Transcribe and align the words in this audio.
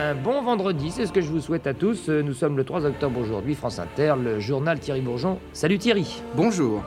Un 0.00 0.14
bon 0.14 0.42
vendredi, 0.42 0.92
c'est 0.92 1.06
ce 1.06 1.12
que 1.12 1.20
je 1.20 1.28
vous 1.28 1.40
souhaite 1.40 1.66
à 1.66 1.74
tous. 1.74 2.08
Nous 2.08 2.32
sommes 2.32 2.56
le 2.56 2.62
3 2.62 2.86
octobre 2.86 3.18
aujourd'hui, 3.18 3.56
France 3.56 3.80
Inter, 3.80 4.14
le 4.22 4.38
journal 4.38 4.78
Thierry 4.78 5.00
Bourgeon. 5.00 5.40
Salut 5.52 5.76
Thierry. 5.76 6.22
Bonjour. 6.36 6.84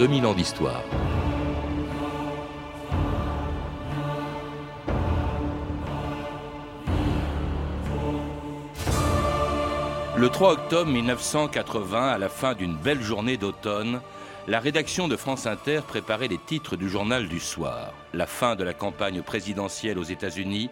2000 0.00 0.24
ans 0.24 0.32
d'histoire. 0.32 0.82
Le 10.16 10.28
3 10.30 10.52
octobre 10.52 10.90
1980, 10.90 12.08
à 12.08 12.16
la 12.16 12.30
fin 12.30 12.54
d'une 12.54 12.76
belle 12.76 13.02
journée 13.02 13.36
d'automne, 13.36 14.00
la 14.48 14.58
rédaction 14.58 15.06
de 15.06 15.16
France 15.16 15.46
Inter 15.46 15.82
préparait 15.86 16.28
les 16.28 16.38
titres 16.38 16.76
du 16.76 16.88
journal 16.88 17.28
du 17.28 17.38
soir. 17.38 17.92
La 18.14 18.26
fin 18.26 18.56
de 18.56 18.64
la 18.64 18.72
campagne 18.72 19.20
présidentielle 19.20 19.98
aux 19.98 20.04
États-Unis, 20.04 20.70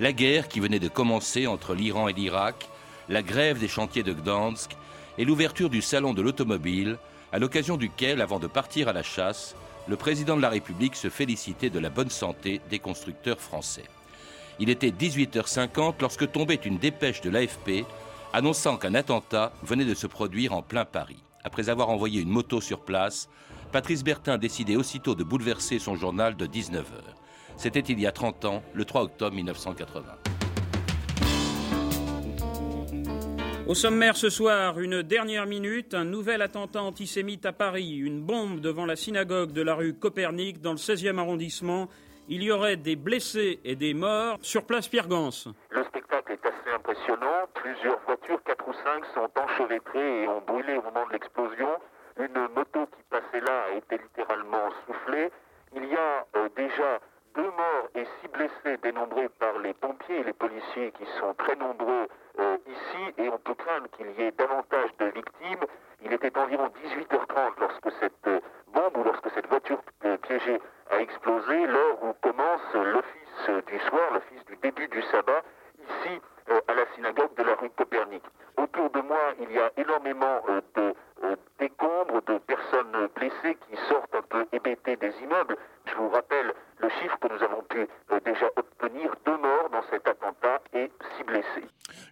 la 0.00 0.14
guerre 0.14 0.48
qui 0.48 0.60
venait 0.60 0.78
de 0.78 0.88
commencer 0.88 1.46
entre 1.46 1.74
l'Iran 1.74 2.08
et 2.08 2.14
l'Irak, 2.14 2.70
la 3.10 3.20
grève 3.22 3.58
des 3.58 3.68
chantiers 3.68 4.02
de 4.02 4.14
Gdansk 4.14 4.78
et 5.18 5.26
l'ouverture 5.26 5.68
du 5.68 5.82
salon 5.82 6.14
de 6.14 6.22
l'automobile 6.22 6.96
à 7.32 7.38
l'occasion 7.38 7.78
duquel, 7.78 8.20
avant 8.20 8.38
de 8.38 8.46
partir 8.46 8.88
à 8.88 8.92
la 8.92 9.02
chasse, 9.02 9.56
le 9.88 9.96
président 9.96 10.36
de 10.36 10.42
la 10.42 10.50
République 10.50 10.94
se 10.94 11.08
félicitait 11.08 11.70
de 11.70 11.78
la 11.78 11.88
bonne 11.88 12.10
santé 12.10 12.60
des 12.70 12.78
constructeurs 12.78 13.40
français. 13.40 13.84
Il 14.58 14.68
était 14.68 14.90
18h50 14.90 15.94
lorsque 16.00 16.30
tombait 16.30 16.54
une 16.54 16.78
dépêche 16.78 17.22
de 17.22 17.30
l'AFP 17.30 17.86
annonçant 18.34 18.76
qu'un 18.76 18.94
attentat 18.94 19.52
venait 19.62 19.86
de 19.86 19.94
se 19.94 20.06
produire 20.06 20.52
en 20.52 20.62
plein 20.62 20.84
Paris. 20.84 21.22
Après 21.42 21.70
avoir 21.70 21.88
envoyé 21.88 22.20
une 22.20 22.28
moto 22.28 22.60
sur 22.60 22.80
place, 22.80 23.28
Patrice 23.72 24.04
Bertin 24.04 24.36
décidait 24.38 24.76
aussitôt 24.76 25.14
de 25.14 25.24
bouleverser 25.24 25.78
son 25.78 25.96
journal 25.96 26.36
de 26.36 26.46
19h. 26.46 26.84
C'était 27.56 27.80
il 27.80 27.98
y 27.98 28.06
a 28.06 28.12
30 28.12 28.44
ans, 28.44 28.62
le 28.74 28.84
3 28.84 29.02
octobre 29.02 29.34
1980. 29.34 30.41
Au 33.72 33.74
sommaire 33.74 34.16
ce 34.16 34.28
soir, 34.28 34.80
une 34.80 35.00
dernière 35.00 35.46
minute, 35.46 35.94
un 35.94 36.04
nouvel 36.04 36.42
attentat 36.42 36.82
antisémite 36.82 37.46
à 37.46 37.54
Paris, 37.54 37.96
une 37.96 38.20
bombe 38.20 38.60
devant 38.60 38.84
la 38.84 38.96
synagogue 38.96 39.52
de 39.52 39.62
la 39.62 39.74
rue 39.74 39.94
Copernic 39.94 40.60
dans 40.60 40.72
le 40.72 40.76
16e 40.76 41.16
arrondissement. 41.16 41.88
Il 42.28 42.42
y 42.42 42.52
aurait 42.52 42.76
des 42.76 42.96
blessés 42.96 43.60
et 43.64 43.74
des 43.74 43.94
morts 43.94 44.36
sur 44.42 44.66
place 44.66 44.88
Pierre. 44.88 45.08
Le 45.08 45.84
spectacle 45.84 46.32
est 46.32 46.46
assez 46.46 46.70
impressionnant. 46.74 47.48
Plusieurs 47.54 47.98
voitures, 48.04 48.42
4 48.44 48.68
ou 48.68 48.74
5, 48.74 49.06
sont 49.14 49.30
enchevêtrées 49.40 50.24
et 50.24 50.28
ont 50.28 50.42
brûlé 50.46 50.76
au 50.76 50.82
moment 50.82 51.06
de 51.06 51.12
l'explosion. 51.14 51.70
Une 52.20 52.48
moto 52.54 52.84
qui 52.84 53.02
passait 53.08 53.40
là 53.40 53.72
a 53.72 53.76
été 53.78 53.96
littéralement 53.96 54.68
soufflée. 54.84 55.30
Il 55.74 55.86
y 55.86 55.96
a 55.96 56.26
euh, 56.36 56.50
déjà 56.54 57.00
deux 57.34 57.50
morts 57.56 57.88
et 57.94 58.04
six 58.20 58.28
blessés 58.28 58.76
dénombrés 58.82 59.30
par 59.38 59.58
les 59.60 59.72
pompiers 59.72 60.18
et 60.18 60.24
les 60.24 60.34
policiers 60.34 60.92
qui 60.92 61.06
sont 61.18 61.32
très 61.38 61.56
nombreux 61.56 62.06
euh, 62.38 62.56
ici 62.66 63.14
et 63.18 63.28
on 63.28 63.38
peut 63.38 63.54
craindre 63.54 63.88
qu'il 63.96 64.10
y 64.18 64.22
ait 64.22 64.32
davantage 64.32 64.90
de 64.98 65.06
victimes. 65.06 65.64
Il 66.04 66.12
était 66.12 66.36
environ 66.38 66.68
18h30 66.68 67.52
lorsque 67.60 67.92
cette 68.00 68.26
euh, 68.26 68.40
bombe 68.72 68.96
ou 68.96 69.04
lorsque 69.04 69.30
cette 69.34 69.46
voiture 69.48 69.80
euh, 70.04 70.16
piégée 70.18 70.60
a 70.90 71.00
explosé, 71.00 71.66
l'heure 71.66 72.02
où 72.02 72.12
commence 72.14 72.74
l'office 72.74 73.64
du 73.66 73.78
soir, 73.80 74.12
l'office 74.12 74.44
du 74.46 74.56
début 74.56 74.88
du 74.88 75.02
sabbat, 75.02 75.42
ici 75.78 76.20
à 76.68 76.74
la 76.74 76.86
synagogue 76.94 77.34
de 77.36 77.44
la 77.44 77.54
rue 77.54 77.70
Copernic. 77.70 78.22
Autour 78.56 78.90
de 78.90 79.00
moi, 79.00 79.32
il 79.40 79.50
y 79.52 79.58
a 79.58 79.70
énormément 79.76 80.42
de 80.74 80.94
décombres, 81.58 82.20
de 82.26 82.38
personnes 82.38 83.08
blessées 83.14 83.56
qui 83.68 83.76
sortent 83.88 84.14
un 84.14 84.22
peu 84.22 84.44
hébétées 84.52 84.96
des 84.96 85.14
immeubles. 85.22 85.56
Je 85.86 85.94
vous 85.94 86.08
rappelle 86.08 86.52
le 86.82 86.88
chiffre 87.00 87.16
que 87.20 87.28
nous 87.28 87.42
avons 87.42 87.62
pu 87.62 87.86
déjà 88.24 88.46
obtenir, 88.56 89.14
deux 89.24 89.38
morts 89.38 89.70
dans 89.70 89.82
cet 89.90 90.06
attentat 90.06 90.60
et 90.74 90.90
six 91.16 91.24
blessés. 91.24 91.66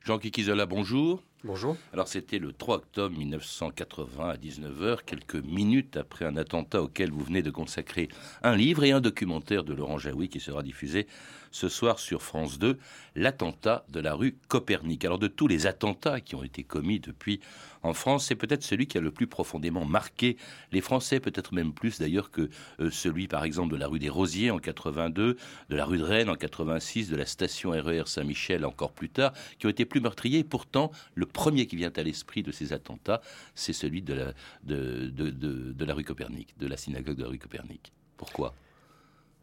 Jean 0.05 0.19
Kikizola, 0.19 0.67
bonjour. 0.67 1.23
Bonjour. 1.43 1.75
Alors 1.95 2.07
c'était 2.07 2.39
le 2.39 2.53
3 2.53 2.77
octobre 2.77 3.17
1980 3.17 4.29
à 4.29 4.37
19h, 4.37 4.99
quelques 5.07 5.37
minutes 5.37 5.97
après 5.97 6.27
un 6.27 6.37
attentat 6.37 6.83
auquel 6.83 7.11
vous 7.11 7.25
venez 7.25 7.41
de 7.41 7.51
consacrer 7.51 8.09
un 8.43 8.55
livre 8.55 8.85
et 8.85 8.93
un 8.93 9.01
documentaire 9.01 9.65
de 9.65 9.73
Laurent 9.73 9.97
Jaoui 9.97 10.29
qui 10.29 10.39
sera 10.39 10.63
diffusé 10.63 11.07
ce 11.51 11.69
soir 11.69 11.99
sur 11.99 12.23
France 12.23 12.59
2, 12.59 12.79
l'attentat 13.17 13.85
de 13.89 14.01
la 14.01 14.15
rue 14.15 14.37
Copernic. 14.49 15.05
Alors 15.05 15.19
de 15.19 15.29
tous 15.29 15.49
les 15.49 15.67
attentats 15.67 16.21
qui 16.21 16.35
ont 16.35 16.45
été 16.45 16.63
commis 16.63 17.01
depuis 17.01 17.41
en 17.83 17.95
France, 17.95 18.27
c'est 18.27 18.37
peut-être 18.37 18.63
celui 18.63 18.87
qui 18.87 18.99
a 18.99 19.01
le 19.01 19.11
plus 19.11 19.27
profondément 19.27 19.87
marqué 19.87 20.37
les 20.71 20.83
Français, 20.83 21.19
peut-être 21.19 21.55
même 21.55 21.73
plus 21.73 21.99
d'ailleurs 21.99 22.31
que 22.31 22.51
euh, 22.81 22.91
celui 22.91 23.27
par 23.27 23.45
exemple 23.45 23.73
de 23.73 23.79
la 23.79 23.87
rue 23.87 23.99
des 23.99 24.11
Rosiers 24.11 24.51
en 24.51 24.59
82, 24.59 25.37
de 25.71 25.77
la 25.77 25.85
rue 25.87 25.97
de 25.97 26.05
Rennes 26.05 26.29
en 26.29 26.35
86, 26.35 27.09
de 27.09 27.17
la 27.17 27.25
station 27.25 27.71
RER 27.71 28.03
e 28.03 28.05
Saint-Michel 28.05 28.67
encore 28.67 28.93
plus 28.93 29.09
tard, 29.09 29.33
qui 29.59 29.67
ont 29.67 29.71
été 29.71 29.87
plus 29.87 30.01
meurtriers. 30.01 30.45
pourtant, 30.45 30.91
le 31.15 31.25
premier 31.33 31.67
qui 31.67 31.77
vient 31.77 31.93
à 31.97 32.03
l'esprit 32.03 32.43
de 32.43 32.53
ces 32.53 32.73
attentats, 32.73 33.21
c'est 33.55 33.73
celui 33.73 34.03
de 34.03 34.15
la, 34.15 34.35
de, 34.65 35.09
de 35.09 35.85
la 35.85 35.95
rue 35.95 36.05
Copernic, 36.05 36.57
de 36.59 36.67
la 36.67 36.77
synagogue 36.77 37.17
de 37.17 37.23
la 37.23 37.29
rue 37.29 37.39
Copernic. 37.39 37.93
Pourquoi? 38.17 38.55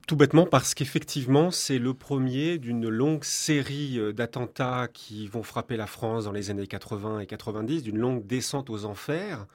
Tout 0.08 0.16
bêtement 0.16 0.46
parce 0.46 0.74
qu'effectivement, 0.74 1.52
c'est 1.52 1.80
le 1.80 1.94
premier 1.94 2.60
d'une 2.60 2.88
longue 2.88 3.26
série 3.26 4.00
euh, 4.00 4.14
d'attentats 4.14 4.88
qui 4.92 5.28
vont 5.28 5.44
frapper 5.44 5.76
la 5.76 5.86
France 5.86 6.24
dans 6.24 6.32
les 6.32 6.50
années 6.50 6.66
80 6.66 7.20
et 7.20 7.26
90, 7.26 7.84
d'une 7.84 7.98
longue 7.98 8.26
descente 8.26 8.70
aux 8.70 8.86
enfers. 8.86 9.46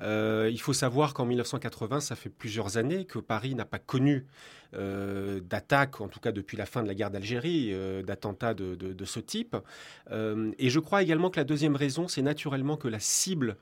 Euh, 0.00 0.48
il 0.50 0.58
faut 0.58 0.72
savoir 0.72 1.12
qu'en 1.12 1.26
1980, 1.26 2.00
ça 2.00 2.16
fait 2.16 2.30
plusieurs 2.30 2.78
années 2.78 3.04
que 3.04 3.18
Paris 3.18 3.54
n'a 3.54 3.66
pas 3.66 3.78
connu 3.78 4.24
euh, 4.72 5.40
d'attaque, 5.40 6.00
en 6.00 6.08
tout 6.08 6.20
cas 6.20 6.32
depuis 6.32 6.56
la 6.56 6.64
fin 6.64 6.82
de 6.82 6.88
la 6.88 6.94
guerre 6.94 7.10
d'Algérie, 7.10 7.74
d'attentats 8.02 8.54
de, 8.54 9.04
ce 9.04 9.20
type. 9.20 9.54
et 10.10 10.70
je 10.70 10.80
crois 10.80 11.02
également 11.02 11.28
que 11.28 11.38
la 11.38 11.44
deuxième 11.44 11.76
raison, 11.76 12.08
c'est 12.08 12.22
naturellement 12.22 12.78
que 12.78 12.88
la 12.88 13.00
cible 13.00 13.58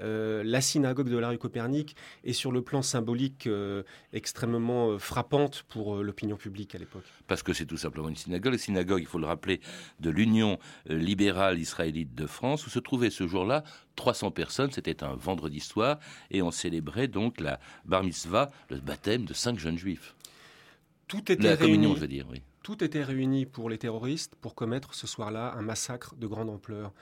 euh, 0.00 0.42
la 0.44 0.60
synagogue 0.60 1.08
de 1.08 1.18
la 1.18 1.28
rue 1.28 1.38
Copernic 1.38 1.96
est 2.24 2.32
sur 2.32 2.52
le 2.52 2.62
plan 2.62 2.82
symbolique 2.82 3.46
euh, 3.46 3.82
extrêmement 4.12 4.90
euh, 4.90 4.98
frappante 4.98 5.64
pour 5.68 5.96
l'opinion 5.96 6.36
publique 6.36 6.74
à 6.74 6.78
l'époque. 6.78 7.04
Parce 7.26 7.42
que 7.42 7.52
c'est 7.52 7.66
tout 7.66 7.76
simplement 7.76 8.08
une 8.08 8.16
synagogue. 8.16 8.52
La 8.52 8.58
synagogue, 8.58 9.00
il 9.00 9.06
faut 9.06 9.18
le 9.18 9.26
rappeler, 9.26 9.60
de 10.00 10.10
l'Union 10.10 10.58
libérale 10.86 11.58
israélite 11.58 12.14
de 12.14 12.26
France, 12.26 12.66
où 12.66 12.70
se 12.70 12.78
trouvaient 12.78 13.10
ce 13.10 13.26
jour-là 13.26 13.64
300 13.96 14.30
personnes. 14.30 14.70
C'était 14.70 15.04
un 15.04 15.14
vendredi 15.14 15.60
soir 15.60 15.98
et 16.30 16.42
on 16.42 16.50
célébrait 16.50 17.08
donc 17.08 17.40
la 17.40 17.60
bar 17.84 18.02
mitzvah, 18.02 18.50
le 18.70 18.78
baptême 18.78 19.24
de 19.24 19.34
cinq 19.34 19.58
jeunes 19.58 19.78
juifs. 19.78 20.14
Tout 21.08 21.30
était 21.32 21.48
la 21.48 21.56
communion, 21.56 21.94
je 21.94 22.00
veux 22.00 22.08
dire, 22.08 22.26
oui. 22.30 22.40
Tout 22.62 22.84
était 22.84 23.02
réuni 23.02 23.46
pour 23.46 23.70
les 23.70 23.78
terroristes 23.78 24.34
pour 24.36 24.54
commettre 24.54 24.94
ce 24.94 25.06
soir-là 25.06 25.54
un 25.56 25.62
massacre 25.62 26.14
de 26.14 26.26
grande 26.26 26.50
ampleur. 26.50 26.92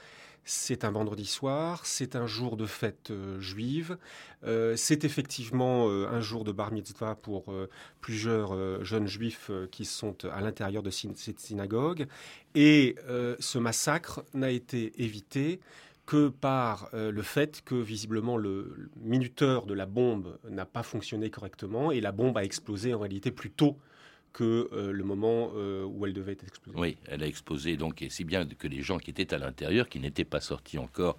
C'est 0.50 0.86
un 0.86 0.92
vendredi 0.92 1.26
soir, 1.26 1.84
c'est 1.84 2.16
un 2.16 2.26
jour 2.26 2.56
de 2.56 2.64
fête 2.64 3.10
euh, 3.10 3.38
juive, 3.38 3.98
euh, 4.44 4.76
c'est 4.76 5.04
effectivement 5.04 5.90
euh, 5.90 6.08
un 6.08 6.22
jour 6.22 6.42
de 6.42 6.52
bar 6.52 6.72
mitzvah 6.72 7.16
pour 7.16 7.52
plusieurs 8.00 8.82
jeunes 8.82 9.06
juifs 9.06 9.50
qui 9.70 9.84
sont 9.84 10.16
à 10.24 10.40
l'intérieur 10.40 10.82
de 10.82 10.88
cette 10.88 11.38
synagogue. 11.38 12.06
Et 12.54 12.96
ce 13.38 13.58
massacre 13.58 14.24
n'a 14.32 14.50
été 14.50 15.02
évité 15.02 15.60
que 16.06 16.28
par 16.28 16.88
le 16.94 17.22
fait 17.22 17.60
que 17.62 17.74
visiblement 17.74 18.38
le 18.38 18.90
minuteur 19.02 19.66
de 19.66 19.74
la 19.74 19.84
bombe 19.84 20.38
n'a 20.48 20.64
pas 20.64 20.82
fonctionné 20.82 21.28
correctement 21.28 21.92
et 21.92 22.00
la 22.00 22.12
bombe 22.12 22.38
a 22.38 22.44
explosé 22.44 22.94
en 22.94 23.00
réalité 23.00 23.30
plus 23.30 23.50
tôt 23.50 23.76
euh, 24.44 24.92
le 24.92 25.04
moment 25.04 25.52
euh, 25.54 25.84
où 25.84 26.06
elle 26.06 26.12
devait 26.12 26.32
être 26.32 26.44
explosée. 26.44 26.78
Oui, 26.78 26.96
elle 27.06 27.22
a 27.22 27.26
explosé 27.26 27.76
donc, 27.76 28.02
et 28.02 28.10
si 28.10 28.24
bien 28.24 28.46
que 28.46 28.68
les 28.68 28.82
gens 28.82 28.98
qui 28.98 29.10
étaient 29.10 29.34
à 29.34 29.38
l'intérieur, 29.38 29.88
qui 29.88 30.00
n'étaient 30.00 30.24
pas 30.24 30.40
sortis 30.40 30.78
encore, 30.78 31.16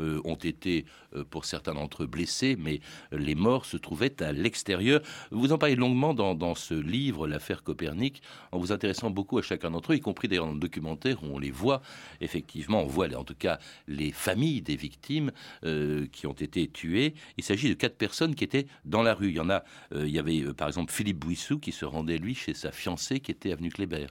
euh, 0.00 0.20
ont 0.24 0.34
été, 0.34 0.84
euh, 1.14 1.24
pour 1.24 1.44
certains 1.44 1.74
d'entre 1.74 2.04
eux, 2.04 2.06
blessés, 2.06 2.56
mais 2.58 2.80
les 3.12 3.34
morts 3.34 3.64
se 3.64 3.76
trouvaient 3.76 4.22
à 4.22 4.32
l'extérieur. 4.32 5.00
Vous 5.30 5.52
en 5.52 5.58
parlez 5.58 5.76
longuement 5.76 6.14
dans, 6.14 6.34
dans 6.34 6.54
ce 6.54 6.74
livre, 6.74 7.26
L'affaire 7.26 7.62
Copernic, 7.62 8.22
en 8.52 8.58
vous 8.58 8.72
intéressant 8.72 9.10
beaucoup 9.10 9.38
à 9.38 9.42
chacun 9.42 9.70
d'entre 9.70 9.92
eux, 9.92 9.96
y 9.96 10.00
compris 10.00 10.28
d'ailleurs 10.28 10.46
dans 10.46 10.52
le 10.52 10.60
documentaire 10.60 11.22
où 11.22 11.26
on 11.26 11.38
les 11.38 11.50
voit, 11.50 11.82
effectivement, 12.20 12.82
on 12.82 12.86
voit 12.86 13.08
en 13.14 13.24
tout 13.24 13.34
cas 13.34 13.58
les 13.86 14.12
familles 14.12 14.62
des 14.62 14.76
victimes 14.76 15.32
euh, 15.64 16.06
qui 16.12 16.26
ont 16.26 16.32
été 16.32 16.68
tuées. 16.68 17.14
Il 17.36 17.44
s'agit 17.44 17.68
de 17.68 17.74
quatre 17.74 17.96
personnes 17.96 18.34
qui 18.34 18.44
étaient 18.44 18.66
dans 18.84 19.02
la 19.02 19.14
rue. 19.14 19.28
Il 19.28 19.36
y 19.36 19.40
en 19.40 19.50
a, 19.50 19.64
il 19.94 20.08
y 20.08 20.18
avait 20.18 20.52
par 20.54 20.68
exemple 20.68 20.92
Philippe 20.92 21.18
Bouissou 21.18 21.58
qui 21.58 21.72
se 21.72 21.84
rendait 21.84 22.18
lui 22.18 22.34
chez 22.34 22.54
sa 22.54 22.72
fiancée 22.72 23.20
qui 23.20 23.30
était 23.30 23.52
avenue 23.52 23.70
Kléber. 23.70 24.06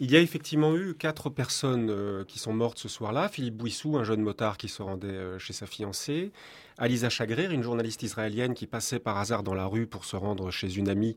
Il 0.00 0.10
y 0.10 0.16
a 0.16 0.20
effectivement 0.20 0.76
eu 0.76 0.94
quatre 0.94 1.30
personnes 1.30 1.88
euh, 1.90 2.24
qui 2.24 2.38
sont 2.38 2.52
mortes 2.52 2.78
ce 2.78 2.88
soir-là. 2.88 3.28
Philippe 3.28 3.56
Bouissou, 3.56 3.96
un 3.96 4.04
jeune 4.04 4.22
motard 4.22 4.56
qui 4.56 4.68
se 4.68 4.82
rendait 4.82 5.06
euh, 5.08 5.38
chez 5.38 5.52
sa 5.52 5.66
fiancée. 5.66 6.32
Alisa 6.78 7.08
Chagrir, 7.08 7.50
une 7.50 7.62
journaliste 7.62 8.02
israélienne 8.02 8.54
qui 8.54 8.66
passait 8.66 8.98
par 8.98 9.18
hasard 9.18 9.42
dans 9.42 9.54
la 9.54 9.66
rue 9.66 9.86
pour 9.86 10.04
se 10.04 10.16
rendre 10.16 10.50
chez 10.50 10.76
une 10.76 10.88
amie. 10.88 11.14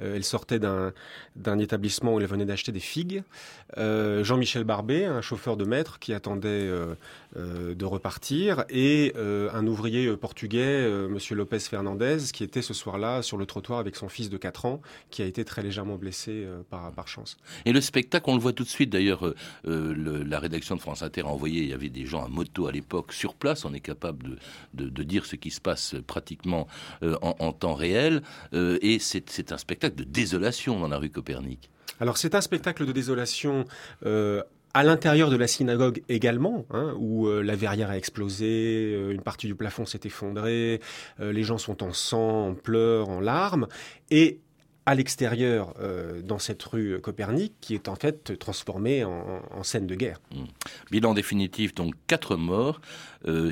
Euh, 0.00 0.16
elle 0.16 0.24
sortait 0.24 0.58
d'un 0.58 1.58
établissement 1.58 2.14
où 2.14 2.20
elle 2.20 2.26
venait 2.26 2.44
d'acheter 2.44 2.72
des 2.72 2.80
figues. 2.80 3.22
Jean-Michel 3.76 4.64
Barbet, 4.64 5.04
un 5.04 5.20
chauffeur 5.20 5.56
de 5.56 5.64
maître 5.64 5.98
qui 5.98 6.12
attendait 6.12 6.70
de 7.36 7.84
repartir. 7.84 8.64
Et 8.68 9.12
un 9.16 9.66
ouvrier 9.66 10.16
portugais, 10.16 10.88
Monsieur 11.08 11.36
Lopez 11.36 11.60
Fernandez, 11.60 12.18
qui 12.32 12.44
était 12.44 12.62
ce 12.62 12.74
soir-là 12.74 13.22
sur 13.22 13.36
le 13.36 13.46
trottoir 13.46 13.78
avec 13.78 13.96
son 13.96 14.08
fils 14.08 14.30
de 14.30 14.36
4 14.36 14.66
ans, 14.66 14.80
qui 15.10 15.22
a 15.22 15.24
été 15.24 15.44
très 15.44 15.62
légèrement 15.62 15.96
blessé 15.96 16.46
par, 16.70 16.92
par 16.92 17.08
chance. 17.08 17.36
Et 17.64 17.72
le 17.72 17.80
spectacle 17.80 18.26
on 18.26 18.34
le 18.34 18.40
voit 18.40 18.52
tout 18.52 18.64
de 18.64 18.68
suite. 18.68 18.90
D'ailleurs, 18.90 19.26
euh, 19.26 19.34
euh, 19.66 20.24
la 20.26 20.38
rédaction 20.38 20.76
de 20.76 20.80
France 20.80 21.02
Inter 21.02 21.22
a 21.22 21.26
envoyé, 21.26 21.62
il 21.62 21.68
y 21.68 21.72
avait 21.72 21.88
des 21.88 22.06
gens 22.06 22.24
à 22.24 22.28
moto 22.28 22.66
à 22.66 22.72
l'époque 22.72 23.12
sur 23.12 23.34
place. 23.34 23.64
On 23.64 23.74
est 23.74 23.80
capable 23.80 24.38
de, 24.74 24.95
dire 25.02 25.26
ce 25.26 25.36
qui 25.36 25.50
se 25.50 25.60
passe 25.60 25.94
pratiquement 26.06 26.66
euh, 27.02 27.16
en, 27.22 27.52
temps 27.52 27.74
réel. 27.74 28.22
et 28.52 28.98
c'est 28.98 29.52
un 29.52 29.58
spectacle 29.58 29.96
de 29.96 30.04
désolation 30.04 30.78
dans 30.80 30.88
la 30.88 30.98
rue 30.98 31.10
Copernic. 31.10 31.70
Alors 32.00 32.18
c'est 32.18 32.34
un 32.34 32.40
spectacle 32.40 32.84
de 32.84 32.92
désolation 32.92 33.64
à 34.02 34.82
l'intérieur 34.82 35.30
de 35.30 35.36
la 35.36 35.46
synagogue 35.46 36.02
également, 36.08 36.66
hein, 36.70 36.94
où 36.98 37.28
la 37.28 37.56
verrière 37.56 37.90
a 37.90 37.96
explosé, 37.96 39.10
une 39.10 39.22
partie 39.22 39.46
du 39.46 39.54
plafond 39.54 39.86
s'est 39.86 40.00
effondrée, 40.04 40.80
les 41.18 41.42
gens 41.44 41.58
sont 41.58 41.82
en 41.82 41.92
sang, 41.92 42.48
en 42.48 42.54
pleurs, 42.54 43.08
en 43.08 43.20
larmes, 43.20 43.68
et 44.10 44.40
à 44.86 44.94
l'extérieur 44.94 45.74
euh, 45.80 46.22
dans 46.22 46.38
cette 46.38 46.62
rue 46.62 47.00
Copernic 47.00 47.54
qui 47.60 47.74
est 47.74 47.88
en 47.88 47.96
fait 47.96 48.38
transformée 48.38 49.04
en, 49.04 49.62
scène 49.64 49.88
de 49.88 49.96
guerre. 49.96 50.20
Hmm. 50.32 50.44
Bilan 50.92 51.12
définitif, 51.12 51.74
donc 51.74 51.94
4 52.06 52.36
morts, 52.36 52.80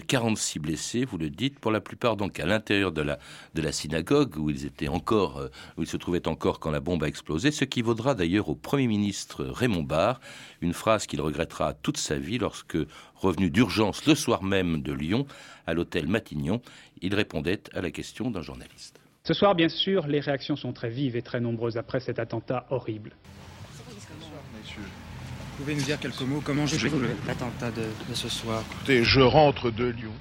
46 0.06 0.58
euh, 0.58 0.62
blessés, 0.62 1.04
vous 1.04 1.19
le 1.19 1.31
dites, 1.31 1.58
pour 1.58 1.72
la 1.72 1.81
plupart 1.81 2.16
donc 2.16 2.38
à 2.38 2.46
l'intérieur 2.46 2.92
de 2.92 3.02
la, 3.02 3.19
de 3.54 3.62
la 3.62 3.72
synagogue 3.72 4.36
où 4.36 4.48
ils 4.48 4.64
étaient 4.64 4.86
encore, 4.86 5.38
euh, 5.38 5.48
où 5.76 5.82
ils 5.82 5.88
se 5.88 5.96
trouvaient 5.96 6.28
encore 6.28 6.60
quand 6.60 6.70
la 6.70 6.78
bombe 6.78 7.02
a 7.02 7.08
explosé, 7.08 7.50
ce 7.50 7.64
qui 7.64 7.82
vaudra 7.82 8.14
d'ailleurs 8.14 8.48
au 8.48 8.54
Premier 8.54 8.86
ministre 8.86 9.44
Raymond 9.44 9.82
Barre 9.82 10.20
une 10.60 10.72
phrase 10.72 11.06
qu'il 11.06 11.20
regrettera 11.20 11.75
toute 11.75 11.98
sa 11.98 12.16
vie 12.16 12.38
lorsque, 12.38 12.78
revenu 13.16 13.50
d'urgence 13.50 14.06
le 14.06 14.14
soir 14.14 14.42
même 14.42 14.82
de 14.82 14.92
Lyon, 14.92 15.26
à 15.66 15.75
l'hôtel 15.75 16.06
Matignon, 16.06 16.60
il 17.00 17.14
répondait 17.14 17.62
à 17.72 17.81
la 17.81 17.90
question 17.90 18.31
d'un 18.31 18.42
journaliste. 18.42 19.04
Ce 19.26 19.32
soir, 19.32 19.55
bien 19.55 19.71
sûr, 19.71 20.06
les 20.06 20.21
réactions 20.21 20.55
sont 20.55 20.75
très 20.75 20.91
vives 20.91 21.17
et 21.17 21.23
très 21.23 21.41
nombreuses 21.41 21.79
après 21.79 21.99
cet 21.99 22.19
attentat 22.19 22.67
horrible. 22.69 23.12
Vous 24.62 24.82
pouvez 25.56 25.75
nous 25.75 25.82
dire 25.82 25.99
quelques 25.99 26.21
mots 26.21 26.43
Comment 26.44 26.67
j'ai 26.67 26.76
joué 26.76 26.91
l'attentat 27.26 27.71
de, 27.71 27.85
ce 28.12 28.29
soir 28.29 28.62
Je 28.87 29.21
rentre 29.21 29.71
de 29.71 29.87
Lyon, 29.87 30.12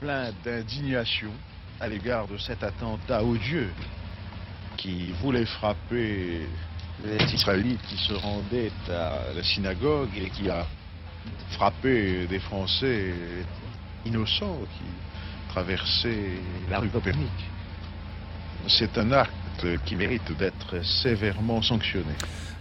plein 0.00 0.32
d'indignation 0.44 1.30
à 1.80 1.88
l'égard 1.88 2.28
de 2.28 2.36
cet 2.36 2.62
attentat 2.62 3.24
odieux 3.24 3.70
qui 4.76 5.12
voulait 5.22 5.46
frapper 5.46 6.42
les 7.06 7.24
Israélites 7.32 7.80
qui 7.88 7.96
se 7.96 8.12
rendaient 8.12 8.70
à 8.90 9.32
la 9.34 9.42
synagogue 9.42 10.10
et 10.14 10.28
qui 10.28 10.50
a 10.50 10.66
frappé 11.52 12.26
des 12.26 12.40
Français 12.40 13.14
innocents 14.04 14.58
qui 14.76 14.84
traversaient 15.48 16.36
la 16.68 16.80
rue 16.80 16.90
Copernic 16.90 17.30
c'est 18.68 18.96
un 18.98 19.12
acte 19.12 19.32
qui 19.84 19.96
mérite 19.96 20.36
d'être 20.38 20.84
sévèrement 20.84 21.62
sanctionné. 21.62 22.14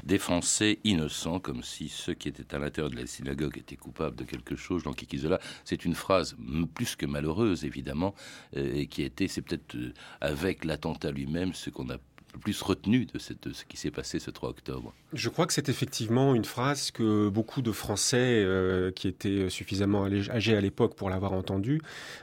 Des 0.04 0.18
Français 0.18 0.80
innocents, 0.84 1.40
comme 1.40 1.62
si 1.62 1.88
ceux 1.90 2.16
qui 2.16 2.28
étaient 2.28 2.56
à 2.56 2.60
l'intérieur 2.60 2.90
de 2.90 2.96
la 2.96 3.06
synagogue 3.06 3.58
étaient 3.58 3.76
coupables 3.76 4.16
de 4.16 4.24
quelque 4.24 4.56
chose. 4.56 4.84
Jean 4.84 4.94
Kikizola, 4.94 5.40
c'est 5.64 5.86
une 5.86 5.94
phrase 5.94 6.36
plus 6.74 6.96
que 6.96 7.06
malheureuse, 7.06 7.66
évidemment, 7.66 8.16
euh, 8.58 8.74
et 8.74 8.88
qui 8.88 9.04
a 9.04 9.06
été, 9.06 9.28
c'est 9.28 9.44
peut-être 9.44 9.76
euh, 9.76 9.94
avec 10.20 10.66
l'attentat 10.66 11.12
lui-même, 11.12 11.54
ce 11.54 11.70
qu'on 11.70 11.90
a 11.92 11.98
plus 12.40 12.62
retenu 12.62 13.06
de, 13.06 13.20
ce 13.20 13.34
qui 13.66 13.78
s'est 13.78 13.92
passé 13.92 14.20
ce 14.20 14.32
3 14.32 14.50
octobre 14.50 14.94
Je 15.14 15.30
crois 15.30 15.46
que 15.48 15.54
c'est 15.54 15.70
effectivement 15.70 16.36
une 16.36 16.46
phrase 16.46 16.92
que 16.92 17.30
beaucoup 17.30 17.62
de 17.62 17.72
Français 17.72 18.44
euh, 18.44 18.92
qui 18.92 19.08
étaient 19.08 19.50
suffisamment 19.50 20.06
âgés 20.06 20.56
à 20.56 20.62
l'époque 20.62 20.96
pour 20.96 21.10
l'avoir 21.10 21.34
entendue, 21.34 21.82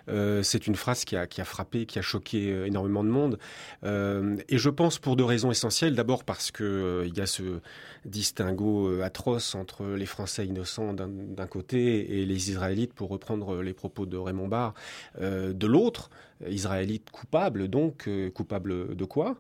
euh, 0.09 0.43
c'est 0.43 0.67
une 0.67 0.75
phrase 0.75 1.05
qui 1.05 1.17
a, 1.17 1.27
frappé, 1.45 1.87
qui 1.87 1.99
a 1.99 2.03
choqué 2.03 2.51
euh, 2.51 2.67
énormément 2.67 3.05
de 3.05 3.09
monde. 3.09 3.39
et 3.85 4.59
je 4.59 4.71
pense 4.71 4.99
pour 4.99 5.17
deux 5.17 5.25
raisons 5.25 5.51
essentielles. 5.51 5.95
D'abord 5.95 6.25
parce 6.25 6.51
qu'il 6.51 7.13
y 7.15 7.21
a 7.21 7.27
ce 7.27 7.61
distinguo 8.05 9.01
atroce 9.03 9.55
entre 9.55 9.85
les 9.85 10.07
Français 10.07 10.47
innocents 10.47 10.95
d'un 10.95 11.47
côté 11.47 12.21
et 12.21 12.27
les 12.27 12.51
Israélites, 12.51 12.95
pour 12.95 13.11
reprendre 13.11 13.63
les 13.63 13.75
propos 13.75 14.07
de 14.07 14.17
Raymond 14.17 14.49
Barre, 14.49 14.75
de 15.21 15.67
l'autre 15.67 16.11
israélite 16.47 17.11
coupable, 17.11 17.69
donc 17.69 18.07
euh, 18.07 18.31
coupable 18.31 18.95
de 18.95 19.05
quoi 19.05 19.37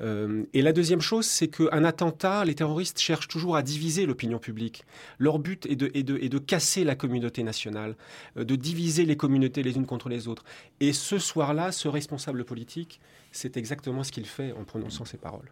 euh, 0.00 0.44
Et 0.52 0.62
la 0.62 0.72
deuxième 0.72 1.00
chose, 1.00 1.26
c'est 1.26 1.48
qu'un 1.48 1.84
attentat, 1.84 2.44
les 2.44 2.54
terroristes 2.54 3.00
cherchent 3.00 3.28
toujours 3.28 3.56
à 3.56 3.62
diviser 3.62 4.06
l'opinion 4.06 4.38
publique. 4.38 4.84
Leur 5.18 5.38
but 5.38 5.66
est 5.66 5.76
de, 5.76 5.90
est, 5.94 6.02
de, 6.02 6.38
casser 6.38 6.84
la 6.84 6.94
communauté 6.94 7.42
nationale, 7.42 7.96
euh, 8.36 8.44
de 8.44 8.56
diviser 8.56 9.04
les 9.04 9.16
communautés 9.16 9.62
les 9.62 9.76
unes 9.76 9.86
contre 9.86 10.08
les 10.08 10.28
autres. 10.28 10.44
Et 10.80 10.92
ce 10.92 11.18
soir-là, 11.18 11.72
ce 11.72 11.88
responsable 11.88 12.44
politique, 12.44 13.00
c'est 13.30 13.56
exactement 13.56 14.04
ce 14.04 14.12
qu'il 14.12 14.26
fait 14.26 14.52
en 14.52 14.64
prononçant 14.64 15.06
ces 15.06 15.16
paroles. 15.16 15.50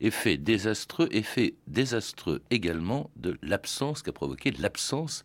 Effet 0.00 0.36
désastreux, 0.36 1.08
effet 1.12 1.54
désastreux 1.66 2.42
également 2.50 3.10
de 3.16 3.38
l'absence 3.42 4.02
qu'a 4.02 4.12
provoqué 4.12 4.50
l'absence 4.50 5.24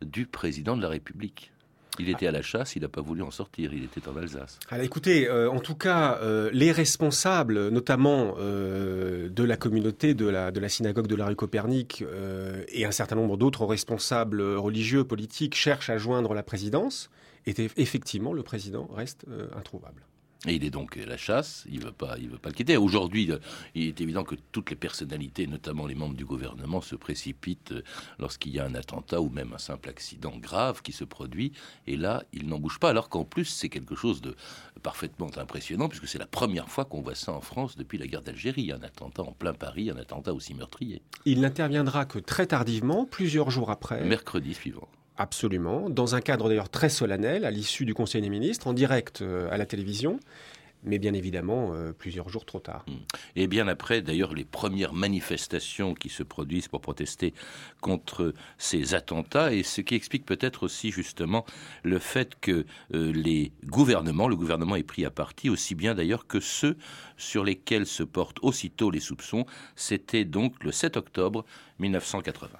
du 0.00 0.26
président 0.26 0.76
de 0.76 0.82
la 0.82 0.88
République. 0.88 1.50
Il 1.98 2.08
était 2.08 2.26
à 2.26 2.32
la 2.32 2.42
chasse, 2.42 2.76
il 2.76 2.82
n'a 2.82 2.88
pas 2.88 3.00
voulu 3.00 3.22
en 3.22 3.30
sortir, 3.30 3.72
il 3.72 3.84
était 3.84 4.06
en 4.08 4.16
Alsace. 4.16 4.58
Alors 4.70 4.84
écoutez, 4.84 5.28
euh, 5.28 5.50
en 5.50 5.60
tout 5.60 5.74
cas, 5.74 6.18
euh, 6.22 6.50
les 6.52 6.72
responsables, 6.72 7.68
notamment 7.68 8.34
euh, 8.38 9.28
de 9.28 9.44
la 9.44 9.56
communauté 9.56 10.14
de 10.14 10.26
la, 10.26 10.50
de 10.50 10.60
la 10.60 10.68
synagogue 10.68 11.06
de 11.06 11.16
la 11.16 11.26
rue 11.26 11.36
Copernic 11.36 12.04
et 12.68 12.84
un 12.84 12.90
certain 12.90 13.16
nombre 13.16 13.36
d'autres 13.36 13.64
responsables 13.64 14.40
religieux, 14.42 15.04
politiques, 15.04 15.54
cherchent 15.54 15.90
à 15.90 15.98
joindre 15.98 16.34
la 16.34 16.42
présidence. 16.42 17.10
Et 17.46 17.54
effectivement, 17.76 18.32
le 18.32 18.42
président 18.42 18.88
reste 18.92 19.24
introuvable. 19.56 20.02
Et 20.46 20.54
il 20.54 20.64
est 20.64 20.70
donc 20.70 20.96
à 20.96 21.04
la 21.04 21.16
chasse, 21.16 21.64
il 21.68 21.80
ne 21.80 21.86
veut, 21.86 21.92
pas, 21.92 22.16
il 22.16 22.28
veut 22.28 22.38
pas 22.38 22.50
le 22.50 22.54
quitter. 22.54 22.76
Aujourd'hui, 22.76 23.32
euh, 23.32 23.38
il 23.74 23.88
est 23.88 24.00
évident 24.00 24.22
que 24.22 24.36
toutes 24.52 24.70
les 24.70 24.76
personnalités, 24.76 25.48
notamment 25.48 25.84
les 25.84 25.96
membres 25.96 26.14
du 26.14 26.24
gouvernement, 26.24 26.80
se 26.80 26.94
précipitent 26.94 27.72
euh, 27.72 27.82
lorsqu'il 28.20 28.52
y 28.52 28.60
a 28.60 28.64
un 28.64 28.76
attentat 28.76 29.20
ou 29.20 29.30
même 29.30 29.52
un 29.52 29.58
simple 29.58 29.88
accident 29.88 30.36
grave 30.36 30.80
qui 30.82 30.92
se 30.92 31.02
produit. 31.02 31.52
Et 31.88 31.96
là, 31.96 32.22
il 32.32 32.46
n'en 32.46 32.60
bouge 32.60 32.78
pas, 32.78 32.90
alors 32.90 33.08
qu'en 33.08 33.24
plus, 33.24 33.46
c'est 33.46 33.68
quelque 33.68 33.96
chose 33.96 34.20
de 34.20 34.36
parfaitement 34.80 35.30
impressionnant, 35.36 35.88
puisque 35.88 36.06
c'est 36.06 36.20
la 36.20 36.26
première 36.26 36.68
fois 36.68 36.84
qu'on 36.84 37.02
voit 37.02 37.16
ça 37.16 37.32
en 37.32 37.40
France 37.40 37.76
depuis 37.76 37.98
la 37.98 38.06
guerre 38.06 38.22
d'Algérie. 38.22 38.70
Un 38.70 38.82
attentat 38.84 39.22
en 39.22 39.32
plein 39.32 39.54
Paris, 39.54 39.90
un 39.90 39.96
attentat 39.96 40.32
aussi 40.32 40.54
meurtrier. 40.54 41.02
Il 41.24 41.40
n'interviendra 41.40 42.04
que 42.04 42.20
très 42.20 42.46
tardivement, 42.46 43.06
plusieurs 43.06 43.50
jours 43.50 43.72
après. 43.72 44.04
Mercredi 44.04 44.54
suivant. 44.54 44.88
Absolument, 45.18 45.90
dans 45.90 46.14
un 46.14 46.20
cadre 46.20 46.48
d'ailleurs 46.48 46.68
très 46.68 46.88
solennel, 46.88 47.44
à 47.44 47.50
l'issue 47.50 47.84
du 47.84 47.92
Conseil 47.92 48.22
des 48.22 48.30
ministres, 48.30 48.68
en 48.68 48.72
direct 48.72 49.20
euh, 49.20 49.48
à 49.50 49.56
la 49.56 49.66
télévision 49.66 50.20
mais 50.84 50.98
bien 50.98 51.14
évidemment 51.14 51.72
euh, 51.72 51.92
plusieurs 51.92 52.28
jours 52.28 52.44
trop 52.44 52.60
tard. 52.60 52.84
Et 53.36 53.46
bien 53.46 53.68
après, 53.68 54.02
d'ailleurs, 54.02 54.34
les 54.34 54.44
premières 54.44 54.92
manifestations 54.92 55.94
qui 55.94 56.08
se 56.08 56.22
produisent 56.22 56.68
pour 56.68 56.80
protester 56.80 57.34
contre 57.80 58.32
ces 58.58 58.94
attentats, 58.94 59.52
et 59.52 59.62
ce 59.62 59.80
qui 59.80 59.94
explique 59.94 60.24
peut-être 60.24 60.62
aussi 60.62 60.90
justement 60.90 61.44
le 61.82 61.98
fait 61.98 62.34
que 62.40 62.64
euh, 62.94 63.12
les 63.12 63.52
gouvernements, 63.64 64.28
le 64.28 64.36
gouvernement 64.36 64.76
est 64.76 64.82
pris 64.82 65.04
à 65.04 65.10
partie, 65.10 65.50
aussi 65.50 65.74
bien 65.74 65.94
d'ailleurs 65.94 66.26
que 66.26 66.40
ceux 66.40 66.76
sur 67.16 67.44
lesquels 67.44 67.86
se 67.86 68.02
portent 68.02 68.38
aussitôt 68.42 68.90
les 68.90 69.00
soupçons, 69.00 69.46
c'était 69.74 70.24
donc 70.24 70.62
le 70.62 70.72
7 70.72 70.96
octobre 70.96 71.44
1980. 71.78 72.58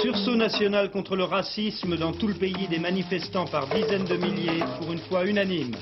Sursaut 0.00 0.36
national 0.36 0.90
contre 0.90 1.16
le 1.16 1.24
racisme 1.24 1.96
dans 1.96 2.12
tout 2.12 2.28
le 2.28 2.34
pays, 2.34 2.68
des 2.68 2.78
manifestants 2.78 3.46
par 3.46 3.66
dizaines 3.66 4.04
de 4.04 4.16
milliers, 4.16 4.64
pour 4.78 4.92
une 4.92 5.00
fois 5.00 5.24
unanime. 5.26 5.74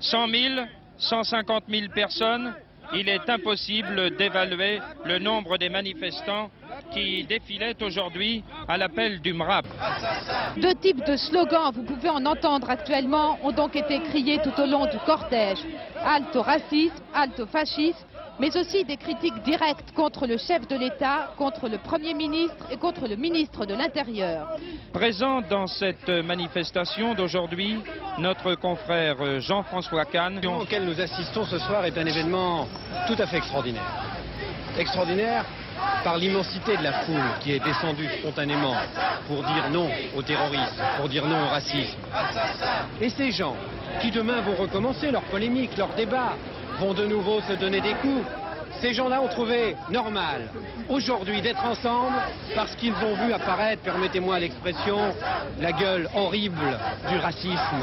100 0.00 0.28
000, 0.28 0.66
150 0.98 1.64
000 1.68 1.86
personnes, 1.94 2.52
il 2.92 3.08
est 3.08 3.28
impossible 3.28 4.16
d'évaluer 4.16 4.80
le 5.04 5.18
nombre 5.18 5.56
des 5.56 5.68
manifestants 5.68 6.50
qui 6.92 7.24
défilaient 7.24 7.82
aujourd'hui 7.82 8.44
à 8.66 8.76
l'appel 8.76 9.20
du 9.20 9.32
MRAP. 9.32 9.66
Deux 10.56 10.74
types 10.74 11.04
de 11.06 11.16
slogans, 11.16 11.72
vous 11.74 11.82
pouvez 11.84 12.08
en 12.08 12.24
entendre 12.26 12.68
actuellement, 12.70 13.38
ont 13.42 13.52
donc 13.52 13.76
été 13.76 14.00
criés 14.00 14.40
tout 14.42 14.60
au 14.60 14.66
long 14.66 14.86
du 14.86 14.98
cortège. 15.06 15.58
Halte 16.04 16.34
au 16.36 16.42
racisme, 16.42 16.94
halte 17.14 17.40
au 17.40 17.46
fascisme, 17.46 18.06
mais 18.38 18.56
aussi 18.56 18.84
des 18.84 18.96
critiques 18.96 19.42
directes 19.42 19.92
contre 19.94 20.26
le 20.26 20.36
chef 20.36 20.66
de 20.68 20.76
l'État, 20.76 21.30
contre 21.36 21.68
le 21.68 21.78
Premier 21.78 22.14
ministre 22.14 22.66
et 22.70 22.76
contre 22.76 23.08
le 23.08 23.16
ministre 23.16 23.66
de 23.66 23.74
l'Intérieur. 23.74 24.48
Présent 24.92 25.40
dans 25.42 25.66
cette 25.66 26.08
manifestation 26.08 27.14
d'aujourd'hui, 27.14 27.78
notre 28.18 28.54
confrère 28.54 29.40
Jean-François 29.40 30.04
Kahn. 30.04 30.40
auquel 30.46 30.84
nous 30.84 31.00
assistons 31.00 31.44
ce 31.44 31.58
soir 31.58 31.84
est 31.84 31.98
un 31.98 32.06
événement 32.06 32.66
tout 33.06 33.16
à 33.18 33.26
fait 33.26 33.38
extraordinaire. 33.38 33.82
Extraordinaire 34.78 35.44
par 36.04 36.16
l'immensité 36.16 36.76
de 36.76 36.82
la 36.82 36.92
foule 36.92 37.22
qui 37.40 37.52
est 37.52 37.64
descendue 37.64 38.08
spontanément 38.20 38.74
pour 39.26 39.42
dire 39.42 39.70
non 39.70 39.88
au 40.16 40.22
terrorisme, 40.22 40.82
pour 40.96 41.08
dire 41.08 41.26
non 41.26 41.44
au 41.44 41.48
racisme. 41.48 41.98
Et 43.00 43.10
ces 43.10 43.32
gens 43.32 43.56
qui 44.00 44.10
demain 44.10 44.40
vont 44.40 44.54
recommencer 44.54 45.10
leur 45.10 45.22
polémique, 45.22 45.76
leur 45.76 45.88
débat, 45.94 46.36
vont 46.80 46.94
de 46.94 47.06
nouveau 47.06 47.40
se 47.40 47.54
donner 47.54 47.80
des 47.80 47.94
coups, 47.94 48.24
ces 48.80 48.94
gens-là 48.94 49.20
ont 49.20 49.28
trouvé 49.28 49.74
normal 49.90 50.48
aujourd'hui 50.88 51.42
d'être 51.42 51.64
ensemble 51.64 52.16
parce 52.54 52.74
qu'ils 52.76 52.94
ont 52.94 53.14
vu 53.26 53.32
apparaître, 53.32 53.82
permettez-moi 53.82 54.38
l'expression, 54.38 54.98
la 55.60 55.72
gueule 55.72 56.08
horrible 56.14 56.78
du 57.08 57.16
racisme, 57.16 57.82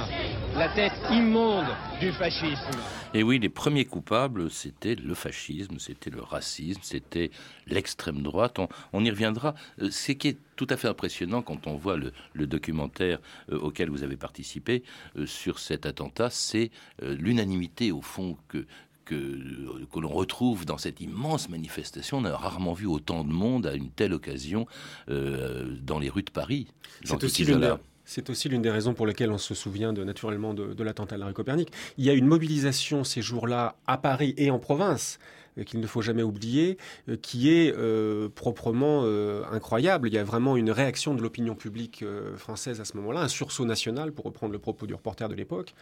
la 0.56 0.70
tête 0.70 0.94
immonde 1.12 1.68
du 2.00 2.12
fascisme. 2.12 2.80
Et 3.14 3.24
oui, 3.24 3.40
les 3.40 3.48
premiers 3.48 3.86
coupables, 3.86 4.52
c'était 4.52 4.96
le 4.96 5.14
fascisme, 5.14 5.80
c'était 5.80 6.10
le 6.10 6.22
racisme, 6.22 6.82
c'était 6.84 7.32
l'extrême 7.66 8.22
droite. 8.22 8.60
On, 8.92 9.06
y 9.06 9.10
reviendra. 9.10 9.56
Euh, 9.82 9.90
ce 9.90 10.12
qui 10.12 10.28
est 10.28 10.38
tout 10.58 10.68
à 10.70 10.76
fait 10.76 10.90
impressionnant 10.90 11.42
quand 11.42 11.66
on 11.66 11.76
voit 11.76 11.96
le, 11.96 12.12
documentaire 12.46 13.20
euh, 13.52 13.58
auquel 13.60 13.90
vous 13.90 14.04
avez 14.04 14.18
participé 14.18 14.84
euh, 15.16 15.26
sur 15.26 15.60
cet 15.60 15.86
attentat, 15.86 16.30
c'est 16.30 16.72
l'unanimité 17.02 17.94
au 17.94 18.02
fond 18.02 18.38
que, 18.50 18.66
que, 19.06 19.86
que 19.94 20.00
l'on 20.00 20.10
retrouve 20.10 20.66
dans 20.66 20.78
cette 20.78 21.00
immense 21.02 21.50
manifestation. 21.50 22.18
On 22.18 22.26
a 22.26 22.36
rarement 22.36 22.74
vu 22.74 22.88
autant 22.88 23.24
de 23.24 23.32
monde 23.32 23.66
à 23.68 23.74
une 23.74 23.90
telle 23.90 24.14
occasion 24.14 24.66
euh, 25.10 25.76
dans 25.82 26.00
les 26.00 26.10
rues 26.10 26.24
de 26.24 26.32
Paris. 26.32 26.68
C'est 27.04 27.24
aussi 27.24 27.46
l'une 27.46 27.60
des... 27.60 27.74
C'est 28.08 28.30
aussi 28.30 28.50
l'une 28.50 28.62
des 28.62 28.70
raisons 28.70 28.94
pour 28.94 29.08
lesquelles 29.08 29.32
on 29.32 29.40
se 29.40 29.56
souvient 29.56 29.92
de, 29.92 30.04
naturellement 30.04 30.54
de, 30.54 30.76
de 30.76 30.84
l'attentat 30.84 31.16
de 31.16 31.22
la 31.22 31.26
rue 31.26 31.34
Copernic. 31.34 31.70
Il 31.98 32.06
y 32.06 32.12
a 32.12 32.14
une 32.14 32.28
mobilisation 32.28 33.04
ces 33.04 33.24
jours-là 33.24 33.78
à 33.88 33.98
Paris 33.98 34.36
et 34.38 34.52
en 34.52 34.60
province 34.60 35.18
qu'il 35.64 35.80
ne 35.80 35.88
faut 35.88 36.02
jamais 36.02 36.24
oublier, 36.24 36.78
euh, 37.10 37.16
qui 37.16 37.52
est 37.52 37.74
euh, 37.76 38.30
proprement 38.30 39.06
incroyable. 39.52 40.08
Il 40.08 40.14
y 40.14 40.18
a 40.18 40.24
vraiment 40.24 40.58
une 40.58 40.72
réaction 40.72 41.14
de 41.14 41.22
l'opinion 41.22 41.56
publique 41.56 42.04
française 42.38 42.82
à 42.82 42.86
ce 42.86 42.98
moment-là, 42.98 43.22
un 43.22 43.28
sursaut 43.28 43.66
national, 43.66 44.12
pour 44.12 44.26
reprendre 44.26 44.52
le 44.52 44.60
propos 44.60 44.86
du 44.86 44.94
reporter 44.94 45.30
de 45.30 45.36
l'époque, 45.36 45.74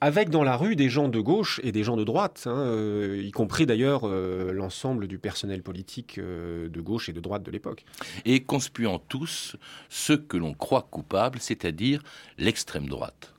avec 0.00 0.30
dans 0.30 0.42
la 0.42 0.56
rue 0.56 0.76
des 0.76 0.88
gens 0.88 1.08
de 1.08 1.20
gauche 1.20 1.60
et 1.62 1.72
des 1.72 1.84
gens 1.84 1.96
de 1.96 2.04
droite, 2.04 2.44
hein, 2.46 3.14
y 3.14 3.30
compris 3.30 3.66
d'ailleurs 3.66 4.06
l'ensemble 4.06 5.06
du 5.06 5.18
personnel 5.18 5.62
politique 5.62 6.18
de 6.18 6.80
gauche 6.80 7.08
et 7.08 7.12
de 7.12 7.20
droite 7.20 7.42
de 7.42 7.50
l'époque. 7.50 7.84
Et 8.24 8.42
conspuant 8.42 8.98
tous 8.98 9.56
ceux 9.88 10.16
que 10.16 10.36
l'on 10.36 10.54
croit 10.54 10.88
coupables, 10.90 11.38
c'est-à-dire 11.40 12.02
l'extrême 12.38 12.88
droite. 12.88 13.31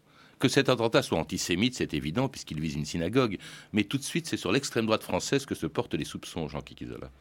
Que 0.44 0.50
cet 0.50 0.68
attentat 0.68 1.02
soit 1.04 1.18
antisémite, 1.18 1.74
c'est 1.74 1.94
évident, 1.94 2.28
puisqu'il 2.28 2.60
vise 2.60 2.76
une 2.76 2.84
synagogue. 2.84 3.38
Mais 3.72 3.86
tout 3.86 3.98
de 3.98 4.04
suite, 4.04 4.28
c'est 4.28 4.36
sur 4.36 4.52
l'extrême 4.52 4.86
droite 4.86 5.02
française 5.02 5.46
que 5.46 5.56
se 5.56 5.66
portent 5.68 5.94
les 5.94 6.04
soupçons, 6.04 6.50
Jean 6.50 6.60
Kikizola. 6.60 7.12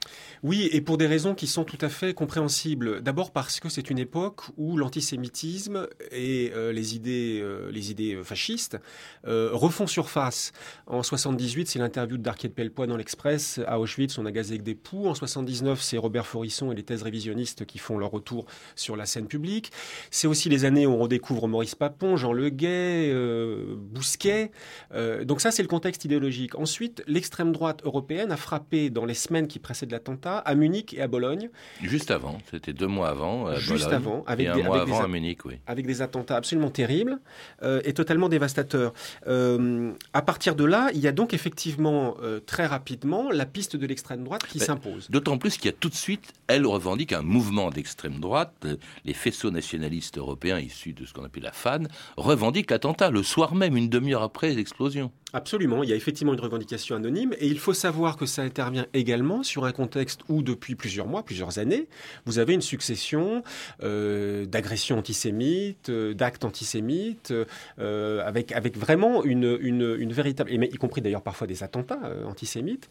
Oui, 0.42 0.68
et 0.72 0.80
pour 0.80 0.98
des 0.98 1.06
raisons 1.06 1.36
qui 1.36 1.46
sont 1.46 1.62
tout 1.62 1.78
à 1.82 1.88
fait 1.88 2.14
compréhensibles. 2.14 3.00
D'abord 3.00 3.30
parce 3.30 3.60
que 3.60 3.68
c'est 3.68 3.90
une 3.90 4.00
époque 4.00 4.40
où 4.56 4.76
l'antisémitisme 4.76 5.86
et 6.10 6.50
euh, 6.52 6.72
les 6.72 6.96
idées, 6.96 7.38
euh, 7.40 7.70
les 7.70 7.92
idées 7.92 8.14
euh, 8.14 8.24
fascistes 8.24 8.76
refont 9.22 9.86
surface. 9.86 10.50
En 10.88 11.04
78, 11.04 11.68
c'est 11.68 11.78
l'interview 11.78 12.16
de 12.16 12.24
Darquier 12.24 12.48
de 12.48 12.54
Pellepoix 12.54 12.88
dans 12.88 12.96
l'Express. 12.96 13.60
À 13.68 13.78
Auschwitz, 13.78 14.18
on 14.18 14.26
a 14.26 14.32
gazé 14.32 14.54
avec 14.54 14.64
des 14.64 14.74
poux. 14.74 15.06
En 15.06 15.14
79, 15.14 15.80
c'est 15.80 15.96
Robert 15.96 16.26
Forisson 16.26 16.72
et 16.72 16.74
les 16.74 16.82
thèses 16.82 17.04
révisionnistes 17.04 17.66
qui 17.66 17.78
font 17.78 17.98
leur 17.98 18.10
retour 18.10 18.46
sur 18.74 18.96
la 18.96 19.06
scène 19.06 19.28
publique. 19.28 19.70
C'est 20.10 20.26
aussi 20.26 20.48
les 20.48 20.64
années 20.64 20.86
où 20.86 20.90
on 20.90 20.98
redécouvre 20.98 21.46
Maurice 21.46 21.76
Papon, 21.76 22.16
Jean 22.16 22.32
Leguet, 22.32 23.11
euh, 23.12 23.74
Bousquet. 23.76 24.50
Euh, 24.94 25.24
donc 25.24 25.40
ça, 25.40 25.50
c'est 25.50 25.62
le 25.62 25.68
contexte 25.68 26.04
idéologique. 26.04 26.54
Ensuite, 26.58 27.02
l'extrême 27.06 27.52
droite 27.52 27.82
européenne 27.84 28.30
a 28.30 28.36
frappé 28.36 28.90
dans 28.90 29.04
les 29.04 29.14
semaines 29.14 29.48
qui 29.48 29.58
précèdent 29.58 29.90
l'attentat 29.90 30.38
à 30.38 30.54
Munich 30.54 30.94
et 30.94 31.02
à 31.02 31.08
Bologne. 31.08 31.50
Juste 31.82 32.10
avant, 32.10 32.38
c'était 32.50 32.72
deux 32.72 32.86
mois 32.86 33.08
avant. 33.08 33.46
À 33.46 33.56
Juste 33.56 33.92
avant, 33.92 34.24
avec 34.26 34.48
et 34.48 34.52
des, 34.52 34.62
un 34.62 34.64
mois 34.64 34.82
avant 34.82 35.02
à 35.02 35.08
Munich, 35.08 35.44
oui. 35.44 35.54
Avec 35.66 35.86
des 35.86 36.02
attentats 36.02 36.36
absolument 36.36 36.70
terribles 36.70 37.18
euh, 37.62 37.80
et 37.84 37.92
totalement 37.92 38.28
dévastateurs. 38.28 38.92
à 39.26 40.22
partir 40.22 40.54
de 40.54 40.64
là, 40.64 40.90
il 40.94 41.00
y 41.00 41.08
a 41.08 41.12
donc 41.12 41.34
effectivement 41.34 42.16
très 42.46 42.66
rapidement 42.66 43.30
la 43.30 43.46
piste 43.46 43.76
de 43.76 43.86
l'extrême 43.86 44.24
droite 44.24 44.44
qui 44.46 44.58
ben, 44.58 44.66
s'impose. 44.66 45.08
D'autant 45.10 45.38
plus 45.38 45.56
qu'il 45.56 45.66
y 45.66 45.68
a 45.68 45.76
tout 45.78 45.88
de 45.88 45.94
suite, 45.94 46.32
elle 46.46 46.66
revendique 46.66 47.12
un 47.12 47.22
mouvement 47.22 47.70
d'extrême 47.70 48.20
droite. 48.20 48.66
Les 49.04 49.14
faisceaux 49.14 49.50
nationalistes 49.50 50.18
européens 50.18 50.58
issus 50.58 50.92
de 50.92 51.04
ce 51.04 51.12
qu'on 51.12 51.24
appelle 51.24 51.42
la 51.42 51.52
FAN 51.52 51.84
revendiquent 52.16 52.70
l'attentat 52.70 52.91
le 53.10 53.22
soir 53.22 53.54
même, 53.54 53.76
une 53.76 53.88
demi-heure 53.88 54.22
après 54.22 54.54
l'explosion. 54.54 55.10
Absolument, 55.34 55.82
il 55.82 55.88
y 55.88 55.92
a 55.94 55.96
effectivement 55.96 56.34
une 56.34 56.40
revendication 56.40 56.94
anonyme 56.94 57.32
et 57.38 57.46
il 57.46 57.58
faut 57.58 57.72
savoir 57.72 58.18
que 58.18 58.26
ça 58.26 58.42
intervient 58.42 58.86
également 58.92 59.42
sur 59.42 59.64
un 59.64 59.72
contexte 59.72 60.20
où 60.28 60.42
depuis 60.42 60.74
plusieurs 60.74 61.06
mois, 61.06 61.22
plusieurs 61.22 61.58
années, 61.58 61.88
vous 62.26 62.38
avez 62.38 62.52
une 62.52 62.60
succession 62.60 63.42
euh, 63.82 64.44
d'agressions 64.44 64.98
antisémites, 64.98 65.88
euh, 65.88 66.12
d'actes 66.12 66.44
antisémites, 66.44 67.32
euh, 67.78 68.22
avec, 68.26 68.52
avec 68.52 68.76
vraiment 68.76 69.24
une, 69.24 69.56
une, 69.62 70.12
véritable, 70.12 70.52
y 70.52 70.76
compris 70.76 71.00
d'ailleurs 71.00 71.22
parfois 71.22 71.46
des 71.46 71.62
attentats 71.62 72.00
antisémites, 72.26 72.90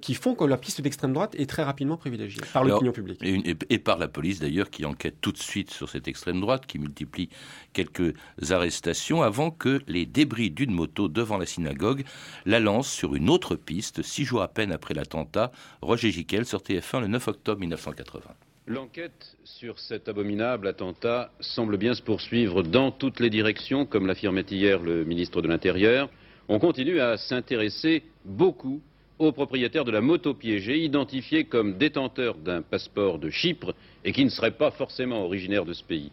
qui 0.00 0.14
font 0.14 0.34
que 0.34 0.44
la 0.44 0.56
piste 0.56 0.80
d'extrême 0.80 1.12
droite 1.12 1.34
est 1.36 1.48
très 1.48 1.64
rapidement 1.64 1.96
privilégiée 1.96 2.42
par 2.52 2.62
l'opinion 2.62 2.92
publique. 2.92 3.18
Et, 3.22 3.56
et, 3.70 3.78
par 3.78 3.98
la 3.98 4.06
police 4.06 4.38
d'ailleurs 4.38 4.70
qui 4.70 4.84
enquête 4.84 5.16
tout 5.20 5.32
de 5.32 5.38
suite 5.38 5.70
sur 5.70 5.88
cette 5.88 6.06
extrême 6.06 6.40
droite, 6.40 6.66
qui 6.66 6.78
multiplie 6.78 7.28
quelques 7.72 8.14
arrestations 8.50 9.22
avant 9.22 9.50
que 9.50 9.80
les 9.88 10.06
débris 10.06 10.50
d'une 10.50 10.72
moto 10.72 11.08
devant 11.08 11.38
la 11.38 11.46
synagogue 11.46 11.71
la 12.46 12.60
lancent 12.60 12.92
sur 12.92 13.14
une 13.14 13.30
autre 13.30 13.56
piste, 13.56 14.02
six 14.02 14.24
jours 14.24 14.42
à 14.42 14.48
peine 14.48 14.72
après 14.72 14.94
l'attentat. 14.94 15.52
Roger 15.80 16.10
Giquel 16.10 16.44
sur 16.44 16.60
TF1 16.60 17.00
le 17.00 17.06
9 17.08 17.28
octobre 17.28 17.60
1980. 17.60 18.22
L'enquête 18.66 19.36
sur 19.44 19.78
cet 19.80 20.08
abominable 20.08 20.68
attentat 20.68 21.32
semble 21.40 21.76
bien 21.76 21.94
se 21.94 22.02
poursuivre 22.02 22.62
dans 22.62 22.92
toutes 22.92 23.18
les 23.18 23.30
directions, 23.30 23.86
comme 23.86 24.06
l'affirmait 24.06 24.46
hier 24.48 24.80
le 24.80 25.04
ministre 25.04 25.42
de 25.42 25.48
l'Intérieur. 25.48 26.08
On 26.48 26.58
continue 26.58 27.00
à 27.00 27.16
s'intéresser 27.16 28.04
beaucoup 28.24 28.80
aux 29.18 29.32
propriétaires 29.32 29.84
de 29.84 29.90
la 29.90 30.00
moto 30.00 30.34
piégée, 30.34 30.78
identifiés 30.84 31.44
comme 31.44 31.76
détenteurs 31.76 32.36
d'un 32.36 32.62
passeport 32.62 33.18
de 33.18 33.30
Chypre 33.30 33.74
et 34.04 34.12
qui 34.12 34.24
ne 34.24 34.30
seraient 34.30 34.56
pas 34.56 34.70
forcément 34.70 35.24
originaires 35.24 35.64
de 35.64 35.72
ce 35.72 35.84
pays. 35.84 36.10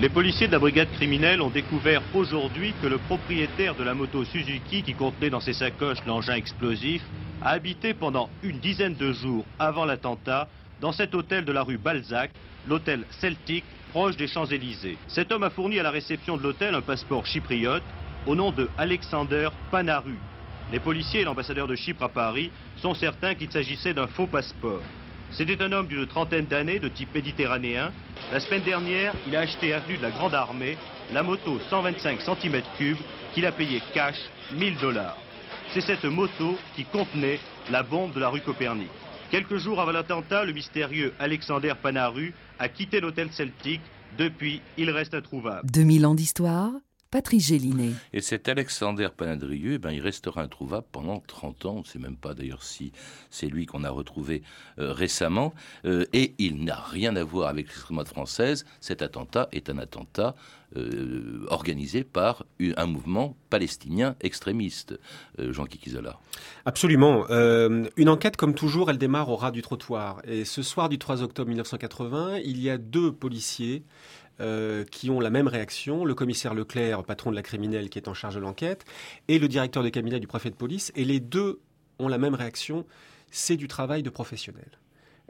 Les 0.00 0.08
policiers 0.08 0.48
de 0.48 0.52
la 0.52 0.58
brigade 0.58 0.90
criminelle 0.90 1.40
ont 1.40 1.50
découvert 1.50 2.02
aujourd'hui 2.14 2.72
que 2.82 2.88
le 2.88 2.98
propriétaire 2.98 3.76
de 3.76 3.84
la 3.84 3.94
moto 3.94 4.24
Suzuki 4.24 4.82
qui 4.82 4.94
contenait 4.94 5.30
dans 5.30 5.40
ses 5.40 5.52
sacoches 5.52 6.04
l'engin 6.04 6.34
explosif 6.34 7.02
a 7.42 7.50
habité 7.50 7.94
pendant 7.94 8.28
une 8.42 8.58
dizaine 8.58 8.94
de 8.94 9.12
jours 9.12 9.44
avant 9.60 9.84
l'attentat 9.84 10.48
dans 10.80 10.90
cet 10.90 11.14
hôtel 11.14 11.44
de 11.44 11.52
la 11.52 11.62
rue 11.62 11.78
Balzac, 11.78 12.32
l'hôtel 12.68 13.04
Celtic, 13.20 13.62
proche 13.90 14.16
des 14.16 14.26
Champs-Élysées. 14.26 14.98
Cet 15.06 15.30
homme 15.30 15.44
a 15.44 15.50
fourni 15.50 15.78
à 15.78 15.84
la 15.84 15.90
réception 15.90 16.36
de 16.36 16.42
l'hôtel 16.42 16.74
un 16.74 16.82
passeport 16.82 17.24
chypriote 17.24 17.84
au 18.26 18.34
nom 18.34 18.50
de 18.50 18.68
Alexander 18.78 19.48
Panaru. 19.70 20.16
Les 20.72 20.80
policiers 20.80 21.20
et 21.20 21.24
l'ambassadeur 21.24 21.68
de 21.68 21.76
Chypre 21.76 22.02
à 22.02 22.08
Paris 22.08 22.50
sont 22.78 22.94
certains 22.94 23.36
qu'il 23.36 23.52
s'agissait 23.52 23.94
d'un 23.94 24.08
faux 24.08 24.26
passeport. 24.26 24.82
C'était 25.36 25.62
un 25.62 25.70
homme 25.72 25.86
d'une 25.86 26.06
trentaine 26.06 26.46
d'années, 26.46 26.78
de 26.78 26.88
type 26.88 27.14
méditerranéen. 27.14 27.92
La 28.32 28.40
semaine 28.40 28.62
dernière, 28.62 29.12
il 29.26 29.36
a 29.36 29.40
acheté 29.40 29.74
avenue 29.74 29.98
de 29.98 30.02
la 30.02 30.10
Grande 30.10 30.34
Armée 30.34 30.78
la 31.12 31.22
moto 31.22 31.60
125 31.68 32.20
cm3 32.20 32.96
qu'il 33.34 33.44
a 33.44 33.52
payé 33.52 33.82
cash 33.92 34.16
1000 34.54 34.78
dollars. 34.78 35.18
C'est 35.74 35.82
cette 35.82 36.04
moto 36.04 36.56
qui 36.74 36.84
contenait 36.86 37.38
la 37.70 37.82
bombe 37.82 38.14
de 38.14 38.20
la 38.20 38.30
rue 38.30 38.40
Copernic. 38.40 38.88
Quelques 39.30 39.58
jours 39.58 39.78
avant 39.78 39.92
l'attentat, 39.92 40.46
le 40.46 40.54
mystérieux 40.54 41.12
Alexander 41.18 41.74
Panaru 41.82 42.32
a 42.58 42.70
quitté 42.70 43.00
l'hôtel 43.00 43.28
Celtic. 43.30 43.82
Depuis, 44.16 44.62
il 44.78 44.88
reste 44.90 45.12
introuvable. 45.12 45.68
2000 45.70 46.06
ans 46.06 46.14
d'histoire 46.14 46.70
Patrice 47.10 47.46
Gélinet. 47.46 47.92
Et 48.12 48.20
cet 48.20 48.48
Alexander 48.48 49.08
Panadrieux, 49.16 49.74
eh 49.74 49.78
ben, 49.78 49.92
il 49.92 50.00
restera 50.00 50.42
introuvable 50.42 50.86
pendant 50.90 51.20
30 51.20 51.66
ans. 51.66 51.74
On 51.76 51.80
ne 51.80 51.84
sait 51.84 51.98
même 51.98 52.16
pas 52.16 52.34
d'ailleurs 52.34 52.62
si 52.62 52.92
c'est 53.30 53.46
lui 53.46 53.66
qu'on 53.66 53.84
a 53.84 53.90
retrouvé 53.90 54.42
euh, 54.78 54.92
récemment. 54.92 55.54
Euh, 55.84 56.04
et 56.12 56.34
il 56.38 56.64
n'a 56.64 56.76
rien 56.76 57.14
à 57.16 57.22
voir 57.22 57.48
avec 57.48 57.68
l'extrême 57.68 57.96
droite 57.96 58.08
française. 58.08 58.64
Cet 58.80 59.02
attentat 59.02 59.48
est 59.52 59.70
un 59.70 59.78
attentat 59.78 60.34
euh, 60.76 61.46
organisé 61.48 62.02
par 62.02 62.44
un 62.60 62.86
mouvement 62.86 63.36
palestinien 63.50 64.16
extrémiste, 64.20 64.98
Jean 65.38 65.64
Kikizola. 65.64 66.18
Absolument. 66.64 67.26
une 67.28 68.08
enquête, 68.08 68.36
comme 68.36 68.54
toujours, 68.54 68.90
elle 68.90 68.98
démarre 68.98 69.28
au 69.28 69.36
ras 69.36 69.52
du 69.52 69.62
trottoir. 69.62 70.20
Et 70.24 70.44
ce 70.44 70.62
soir 70.62 70.88
du 70.88 70.98
3 70.98 71.22
octobre 71.22 71.48
1980, 71.48 72.38
il 72.44 72.60
y 72.60 72.68
a 72.68 72.78
deux 72.78 73.12
policiers 73.12 73.84
euh, 74.40 74.84
qui 74.84 75.10
ont 75.10 75.20
la 75.20 75.30
même 75.30 75.48
réaction, 75.48 76.04
le 76.04 76.14
commissaire 76.14 76.54
Leclerc, 76.54 77.04
patron 77.04 77.30
de 77.30 77.36
la 77.36 77.42
criminelle 77.42 77.88
qui 77.88 77.98
est 77.98 78.08
en 78.08 78.14
charge 78.14 78.34
de 78.34 78.40
l'enquête, 78.40 78.84
et 79.28 79.38
le 79.38 79.48
directeur 79.48 79.82
de 79.82 79.88
cabinet 79.88 80.20
du 80.20 80.26
préfet 80.26 80.50
de 80.50 80.56
police, 80.56 80.92
et 80.94 81.04
les 81.04 81.20
deux 81.20 81.60
ont 81.98 82.08
la 82.08 82.18
même 82.18 82.34
réaction, 82.34 82.84
c'est 83.30 83.56
du 83.56 83.68
travail 83.68 84.02
de 84.02 84.10
professionnel. 84.10 84.68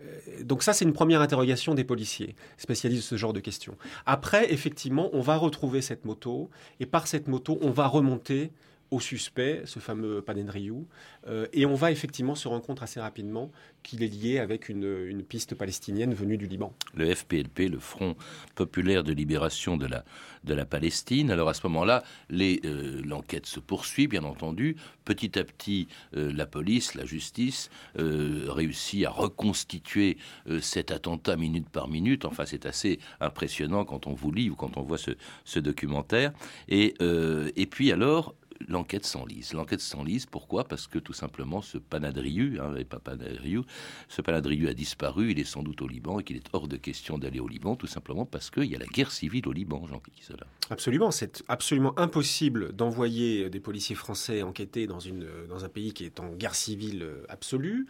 Euh, 0.01 0.43
donc 0.43 0.63
ça, 0.63 0.73
c'est 0.73 0.85
une 0.85 0.93
première 0.93 1.21
interrogation 1.21 1.75
des 1.75 1.85
policiers 1.85 2.35
spécialistes 2.57 3.03
de 3.03 3.09
ce 3.09 3.17
genre 3.17 3.33
de 3.33 3.41
questions. 3.41 3.77
Après, 4.07 4.53
effectivement, 4.53 5.11
on 5.13 5.21
va 5.21 5.37
retrouver 5.37 5.83
cette 5.83 6.05
moto, 6.05 6.51
et 6.81 6.87
par 6.87 7.07
cette 7.07 7.29
moto, 7.29 7.59
on 7.63 7.71
va 7.71 7.87
remonter 7.87 8.51
au 8.91 9.01
suspect, 9.01 9.63
ce 9.65 9.79
fameux 9.79 10.23
Padendriou, 10.23 10.87
euh, 11.27 11.47
et 11.53 11.67
on 11.67 11.75
va 11.75 11.91
effectivement 11.91 12.35
se 12.35 12.47
rendre 12.47 12.65
compte 12.65 12.83
assez 12.83 13.01
rapidement 13.01 13.51
qu'il 13.83 14.03
est 14.03 14.09
lié 14.09 14.39
avec 14.39 14.69
une, 14.69 15.23
piste 15.29 15.55
palestinienne 15.55 16.15
venue 16.15 16.37
du 16.37 16.47
Liban. 16.47 16.73
Le 16.95 17.13
FPLP, 17.13 17.69
le 17.69 17.79
Front 17.79 18.17
populaire 18.55 19.03
de 19.03 19.13
libération 19.13 19.77
de 19.77 19.87
la, 19.87 20.05
de 20.45 20.55
la 20.55 20.65
Palestine. 20.65 21.31
Alors 21.31 21.49
à 21.49 21.55
ce 21.55 21.67
moment-là, 21.67 22.05
euh, 22.33 23.03
l'enquête 23.05 23.47
se 23.47 23.61
poursuit, 23.61 24.07
bien 24.07 24.25
entendu. 24.25 24.77
Petit 25.05 25.39
à 25.39 25.45
petit, 25.45 25.89
euh, 26.17 26.33
la 26.33 26.47
police, 26.47 26.95
la 26.95 27.05
justice 27.05 27.71
réussit 27.97 29.05
à 29.05 29.11
reconstituer 29.11 30.17
cet 30.61 30.91
attentat 30.91 31.37
minute 31.37 31.69
par 31.69 31.89
minute. 31.89 32.25
Enfin, 32.25 32.45
c'est 32.47 32.67
assez 32.67 32.99
impressionnant 33.21 33.85
quand 33.85 34.07
on 34.07 34.15
vous 34.15 34.31
lit 34.31 34.51
ou 34.51 34.55
quand 34.55 34.77
on 34.77 34.83
voit 34.83 34.99
ce, 34.99 35.13
ce 35.45 35.59
documentaire. 35.59 36.33
Et, 36.69 36.95
et 37.01 37.67
puis 37.67 37.93
alors, 37.93 38.35
l'enquête 38.69 39.05
s'enlise. 39.05 39.53
L'enquête 39.53 39.81
s'enlise, 39.81 40.27
pourquoi? 40.27 40.65
Parce 40.65 40.87
que 40.87 40.99
tout 40.99 41.13
simplement 41.13 41.63
ce 41.63 41.79
Panadriu, 41.79 42.61
hein, 42.61 42.75
pas 42.89 42.99
Panadriu, 42.99 43.63
ce 44.09 44.23
Panadriu 44.23 44.69
a 44.69 44.75
disparu, 44.75 45.31
il 45.31 45.39
est 45.39 45.45
sans 45.45 45.63
doute 45.63 45.83
au 45.83 45.89
Liban 45.89 46.21
et 46.21 46.25
qu'il 46.25 46.37
est 46.37 46.49
hors 46.53 46.69
de 46.69 46.77
question 46.77 47.19
d'aller 47.19 47.41
au 47.41 47.49
Liban, 47.49 47.77
tout 47.77 47.87
simplement 47.87 48.27
parce 48.27 48.51
qu'il 48.51 48.65
y 48.65 48.77
a 48.77 48.79
la 48.79 48.87
guerre 48.87 49.11
civile 49.11 49.47
au 49.49 49.53
Liban, 49.53 49.83
cela. 50.21 50.47
Absolument, 50.71 51.11
c'est 51.11 51.45
absolument 51.49 51.99
impossible 51.99 52.75
d'envoyer 52.75 53.51
des 53.51 53.61
policiers 53.61 53.95
français 53.95 54.43
enquêter 54.43 54.87
dans, 54.87 55.01
une, 55.01 55.27
dans 55.49 55.65
un 55.65 55.69
pays 55.69 55.93
qui 55.93 56.05
est 56.05 56.21
en 56.21 56.33
guerre 56.33 56.55
civile 56.55 57.03
euh, 57.03 57.25
absolue. 57.29 57.87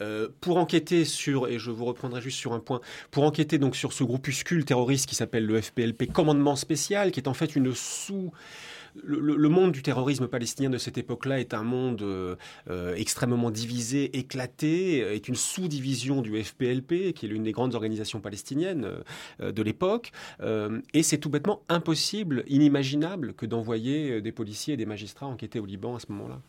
Euh, 0.00 0.28
pour 0.40 0.56
enquêter 0.56 1.04
sur, 1.04 1.46
et 1.48 1.58
je 1.58 1.70
vous 1.70 1.84
reprendrai 1.84 2.20
juste 2.20 2.38
sur 2.38 2.54
un 2.54 2.60
point, 2.60 2.80
pour 3.10 3.24
enquêter 3.24 3.58
donc 3.58 3.76
sur 3.76 3.92
ce 3.92 4.02
groupuscule 4.02 4.64
terroriste 4.64 5.06
qui 5.06 5.14
s'appelle 5.14 5.46
le 5.46 5.60
FPLP, 5.60 6.10
commandement 6.10 6.56
spécial, 6.56 7.12
qui 7.12 7.20
est 7.20 7.28
en 7.28 7.34
fait 7.34 7.54
une 7.54 7.74
sous 7.74 8.32
le, 9.02 9.48
monde 9.48 9.72
du 9.72 9.82
terrorisme 9.82 10.28
palestinien 10.28 10.70
de 10.70 10.78
cette 10.78 10.98
époque-là 10.98 11.40
est 11.40 11.54
un 11.54 11.62
monde 11.62 12.02
euh, 12.02 12.36
euh, 12.70 12.94
extrêmement 12.94 13.50
divisé, 13.50 14.16
éclaté, 14.18 14.98
est 14.98 15.28
une 15.28 15.34
sous-division 15.34 16.22
du 16.22 16.42
FPLP, 16.42 17.12
qui 17.14 17.26
est 17.26 17.28
l'une 17.28 17.42
des 17.42 17.52
grandes 17.52 17.74
organisations 17.74 18.20
palestiniennes 18.20 18.86
euh, 19.40 19.52
de 19.52 19.62
l'époque. 19.62 20.12
et 20.94 21.02
c'est 21.02 21.18
tout 21.18 21.30
bêtement 21.30 21.62
impossible, 21.68 22.44
inimaginable 22.46 23.34
que 23.34 23.46
d'envoyer 23.46 24.20
des 24.20 24.32
policiers 24.32 24.74
et 24.74 24.76
des 24.76 24.86
magistrats 24.86 25.26
enquêter 25.26 25.60
au 25.60 25.66
Liban 25.66 25.96
à 25.96 26.00
ce 26.00 26.06
moment-là. 26.10 26.40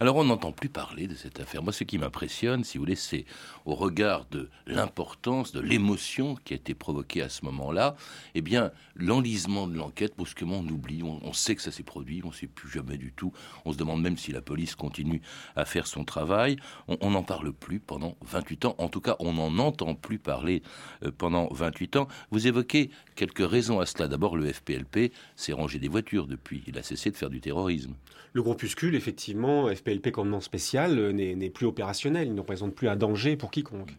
Alors 0.00 0.16
on 0.16 0.24
n'entend 0.24 0.52
plus 0.52 0.68
parler 0.68 1.06
de 1.06 1.14
cette 1.14 1.40
affaire. 1.40 1.62
Moi, 1.62 1.72
ce 1.72 1.84
qui 1.84 1.98
m'impressionne, 1.98 2.64
si 2.64 2.78
vous 2.78 2.82
voulez, 2.82 2.96
c'est 2.96 3.24
au 3.64 3.74
regard 3.74 4.26
de 4.30 4.48
l'importance, 4.66 5.52
de 5.52 5.60
l'émotion 5.60 6.36
qui 6.44 6.54
a 6.54 6.56
été 6.56 6.74
provoquée 6.74 7.22
à 7.22 7.28
ce 7.28 7.44
moment-là, 7.44 7.96
eh 8.34 8.40
bien, 8.40 8.72
l'enlisement 8.94 9.66
de 9.66 9.76
l'enquête, 9.76 10.14
brusquement, 10.16 10.58
on 10.58 10.68
oublie, 10.68 11.02
on, 11.02 11.32
sait 11.32 11.54
que 11.54 11.62
ça 11.62 11.70
s'est 11.70 11.82
produit, 11.82 12.22
on 12.24 12.28
ne 12.28 12.32
sait 12.32 12.46
plus 12.46 12.70
jamais 12.70 12.96
du 12.96 13.12
tout. 13.12 13.32
On 13.64 13.72
se 13.72 13.78
demande 13.78 14.02
même 14.02 14.16
si 14.16 14.32
la 14.32 14.40
police 14.40 14.74
continue 14.74 15.22
à 15.56 15.64
faire 15.64 15.86
son 15.86 16.04
travail. 16.04 16.56
On 16.88 17.10
n'en 17.10 17.22
parle 17.22 17.52
plus 17.52 17.80
pendant 17.80 18.16
28 18.22 18.64
ans. 18.64 18.74
En 18.78 18.88
tout 18.88 19.00
cas, 19.00 19.16
on 19.20 19.34
n'en 19.34 19.58
entend 19.58 19.94
plus 19.94 20.18
parler 20.18 20.62
euh, 21.04 21.10
pendant 21.16 21.48
28 21.52 21.96
ans. 21.96 22.08
Vous 22.30 22.46
évoquez 22.46 22.90
quelques 23.14 23.48
raisons 23.48 23.80
à 23.80 23.86
cela. 23.86 24.08
D'abord, 24.08 24.36
le 24.36 24.52
FPLP 24.52 25.12
s'est 25.36 25.52
rangé 25.52 25.78
des 25.78 25.88
voitures 25.88 26.26
depuis. 26.26 26.62
Il 26.66 26.78
a 26.78 26.82
cessé 26.82 27.10
de 27.10 27.16
faire 27.16 27.30
du 27.30 27.40
terrorisme. 27.40 27.94
Le 28.32 28.42
groupuscule, 28.42 28.94
effectivement, 28.94 29.57
FPLP 29.66 30.10
commandement 30.12 30.40
spécial, 30.40 30.98
euh, 30.98 31.12
n'est 31.12 31.50
plus 31.50 31.66
opérationnel. 31.66 32.28
Il 32.28 32.34
ne 32.34 32.40
représente 32.40 32.74
plus 32.74 32.88
un 32.88 32.96
danger 32.96 33.36
pour 33.36 33.50
quiconque. 33.50 33.90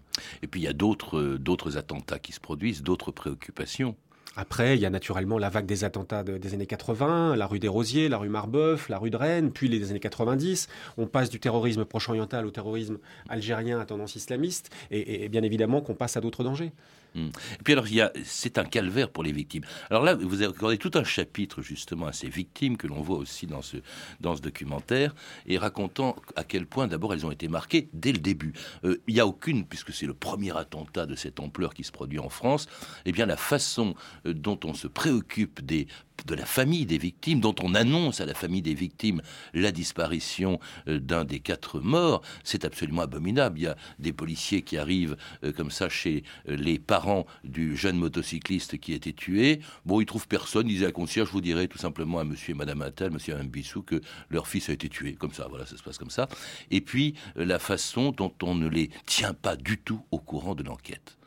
Et 0.42 0.48
puis 0.48 0.62
il 0.62 0.64
y 0.64 0.68
a 0.68 0.74
d'autres 0.74 1.18
euh, 1.18 1.78
attentats 1.78 2.20
qui 2.20 2.32
se 2.32 2.40
produisent, 2.40 2.84
d'autres 2.84 3.12
préoccupations. 3.12 3.96
Après, 4.36 4.78
il 4.78 4.82
y 4.82 4.86
a 4.86 4.90
naturellement 4.90 5.38
la 5.38 5.50
vague 5.50 5.66
des 5.66 5.84
attentats 5.84 6.24
des 6.24 6.54
années 6.54 6.68
80, 6.68 7.36
la 7.36 7.48
rue 7.48 7.60
des 7.60 7.68
Rosiers, 7.68 8.08
la 8.08 8.18
rue 8.18 8.30
Marbeuf, 8.30 8.88
la 8.88 8.98
rue 8.98 9.10
de 9.10 9.18
Rennes, 9.18 9.52
puis 9.52 9.68
les 9.68 9.90
années 9.90 10.00
90. 10.00 10.70
On 10.98 11.08
passe 11.08 11.30
du 11.30 11.40
terrorisme 11.40 11.84
proche-oriental 11.84 12.46
au 12.46 12.52
terrorisme 12.52 13.00
algérien 13.28 13.80
à 13.82 13.86
tendance 13.86 14.16
islamiste, 14.16 14.70
et 14.92 15.28
bien 15.30 15.44
évidemment 15.44 15.82
qu'on 15.82 15.96
passe 15.96 16.16
à 16.16 16.22
d'autres 16.22 16.44
dangers. 16.44 16.72
Hmm. 17.16 17.28
Et 17.28 17.64
puis 17.64 17.74
alors, 17.74 17.86
c'est 18.24 18.58
un 18.58 18.66
calvaire 18.66 19.10
pour 19.10 19.24
les 19.24 19.32
victimes. 19.32 19.64
Alors 19.90 20.04
là, 20.04 20.16
vous 20.16 20.42
avez 20.42 20.52
accordé 20.52 20.78
tout 20.78 20.92
un 20.94 21.04
chapitre 21.04 21.62
justement 21.62 22.08
à 22.08 22.14
ces 22.14 22.30
victimes 22.30 22.78
que 22.78 22.88
l'on 22.88 23.02
voit 23.02 23.18
aussi 23.18 23.48
dans 23.48 23.62
ce, 23.62 23.78
dans 24.20 24.36
ce 24.36 24.42
documentaire, 24.42 25.16
et 25.46 25.58
racontant 25.58 26.16
à 26.36 26.44
quel 26.44 26.66
point 26.66 26.88
d'abord 26.88 27.14
elles 27.14 27.26
ont 27.26 27.32
été 27.32 27.48
marquées 27.48 27.90
dès 27.94 28.12
le 28.12 28.20
début. 28.20 28.54
Euh, 28.84 29.02
il 29.08 29.16
n'y 29.16 29.20
a 29.20 29.28
aucune, 29.28 29.66
puisque 29.66 29.94
c'est 29.94 30.06
le 30.06 30.14
premier 30.14 30.56
attentat 30.56 31.06
de 31.06 31.16
cette 31.16 31.40
ampleur 31.40 31.74
qui 31.74 31.84
se 31.84 31.92
produit 31.92 32.20
en 32.20 32.30
France, 32.30 32.68
eh 33.06 33.12
bien 33.12 33.26
la 33.26 33.38
façon 33.38 33.96
euh, 34.26 34.34
dont 34.34 34.60
on 34.64 34.74
se 34.74 34.88
préoccupe 34.88 35.66
des 35.66 35.88
de 36.26 36.36
la 36.36 36.46
famille 36.46 36.86
des 36.86 36.98
victimes, 36.98 37.40
dont 37.40 37.56
on 37.62 37.76
annonce 37.76 38.22
à 38.22 38.26
la 38.26 38.34
famille 38.34 38.62
des 38.62 38.74
victimes 38.74 39.22
la 39.54 39.72
disparition 39.72 40.60
euh, 40.88 41.00
d'un 41.00 41.26
des 41.26 41.40
quatre 41.40 41.80
morts, 41.80 42.22
c'est 42.44 42.66
absolument 42.66 43.04
abominable. 43.04 43.60
Il 43.60 43.64
y 43.64 43.68
a 43.68 43.76
des 44.00 44.14
policiers 44.14 44.62
qui 44.62 44.78
arrivent 44.78 45.18
euh, 45.44 45.52
comme 45.52 45.72
ça 45.72 45.90
chez 45.90 46.24
euh, 46.48 46.56
les 46.56 46.80
parents 46.80 47.26
du 47.44 47.76
jeune 47.76 47.98
motocycliste 47.98 48.80
qui 48.80 48.94
a 48.94 48.96
été 48.96 49.14
tué. 49.14 49.62
Bon, 49.86 50.02
ils 50.02 50.06
trouvent 50.06 50.28
personne, 50.28 50.68
ils 50.68 50.74
disent 50.74 50.84
à 50.84 50.88
la 50.88 50.92
concierge, 50.92 51.28
je 51.28 51.34
vous 51.34 51.42
dirai 51.42 51.68
tout 51.68 51.78
simplement 51.78 52.20
à 52.20 52.24
monsieur 52.24 52.52
et 52.52 52.58
madame 52.58 52.82
Attal, 52.82 53.12
monsieur 53.12 53.34
et 53.34 53.38
madame 53.38 53.52
que 53.86 54.02
leur 54.30 54.48
fils 54.48 54.70
a 54.70 54.74
été 54.74 54.90
tué. 54.90 55.14
Comme 55.14 55.34
ça, 55.34 55.48
voilà, 55.50 55.66
ça 55.66 55.78
se 55.78 55.84
passe 55.84 55.98
comme 55.98 56.10
ça. 56.10 56.28
Et 56.72 56.82
puis, 56.82 57.16
la 57.36 57.60
façon 57.60 58.12
dont 58.12 58.34
on 58.44 58.56
ne 58.56 58.68
les 58.68 58.90
tient 59.06 59.34
pas 59.34 59.56
du 59.56 59.78
tout 59.78 60.04
au 60.12 60.20
courant 60.20 60.56
de 60.56 60.64
l'enquête. 60.64 61.19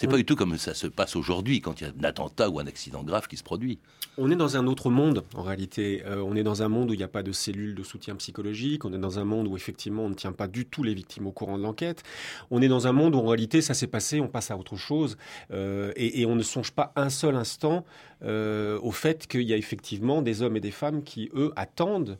C'est 0.00 0.06
pas 0.06 0.16
du 0.16 0.24
tout 0.24 0.36
comme 0.36 0.56
ça 0.58 0.74
se 0.74 0.86
passe 0.86 1.16
aujourd'hui 1.16 1.60
quand 1.60 1.80
il 1.80 1.84
y 1.84 1.86
a 1.88 1.90
un 1.90 2.04
attentat 2.04 2.48
ou 2.50 2.60
un 2.60 2.68
accident 2.68 3.02
grave 3.02 3.26
qui 3.26 3.36
se 3.36 3.42
produit. 3.42 3.80
On 4.16 4.30
est 4.30 4.36
dans 4.36 4.56
un 4.56 4.68
autre 4.68 4.90
monde 4.90 5.24
en 5.34 5.42
réalité. 5.42 6.04
Euh, 6.06 6.22
on 6.24 6.36
est 6.36 6.44
dans 6.44 6.62
un 6.62 6.68
monde 6.68 6.90
où 6.90 6.94
il 6.94 6.98
n'y 6.98 7.02
a 7.02 7.08
pas 7.08 7.24
de 7.24 7.32
cellules 7.32 7.74
de 7.74 7.82
soutien 7.82 8.14
psychologique. 8.14 8.84
On 8.84 8.92
est 8.92 8.98
dans 8.98 9.18
un 9.18 9.24
monde 9.24 9.48
où 9.48 9.56
effectivement 9.56 10.04
on 10.04 10.08
ne 10.08 10.14
tient 10.14 10.30
pas 10.30 10.46
du 10.46 10.66
tout 10.66 10.84
les 10.84 10.94
victimes 10.94 11.26
au 11.26 11.32
courant 11.32 11.58
de 11.58 11.64
l'enquête. 11.64 12.04
On 12.52 12.62
est 12.62 12.68
dans 12.68 12.86
un 12.86 12.92
monde 12.92 13.16
où 13.16 13.18
en 13.18 13.26
réalité 13.26 13.60
ça 13.60 13.74
s'est 13.74 13.88
passé, 13.88 14.20
on 14.20 14.28
passe 14.28 14.52
à 14.52 14.56
autre 14.56 14.76
chose 14.76 15.16
euh, 15.50 15.90
et, 15.96 16.24
on 16.26 16.36
ne 16.36 16.44
songe 16.44 16.70
pas 16.70 16.92
un 16.94 17.10
seul 17.10 17.34
instant 17.34 17.84
euh, 18.22 18.78
au 18.80 18.92
fait 18.92 19.26
qu'il 19.26 19.42
y 19.42 19.52
a 19.52 19.56
effectivement 19.56 20.22
des 20.22 20.42
hommes 20.42 20.56
et 20.56 20.60
des 20.60 20.70
femmes 20.70 21.02
qui 21.02 21.28
eux 21.34 21.50
attendent 21.56 22.18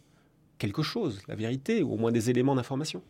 quelque 0.58 0.82
chose, 0.82 1.20
la 1.28 1.36
vérité 1.36 1.84
ou 1.84 1.92
au 1.92 1.96
moins 1.96 2.10
des 2.10 2.28
éléments 2.28 2.56
d'information. 2.56 3.04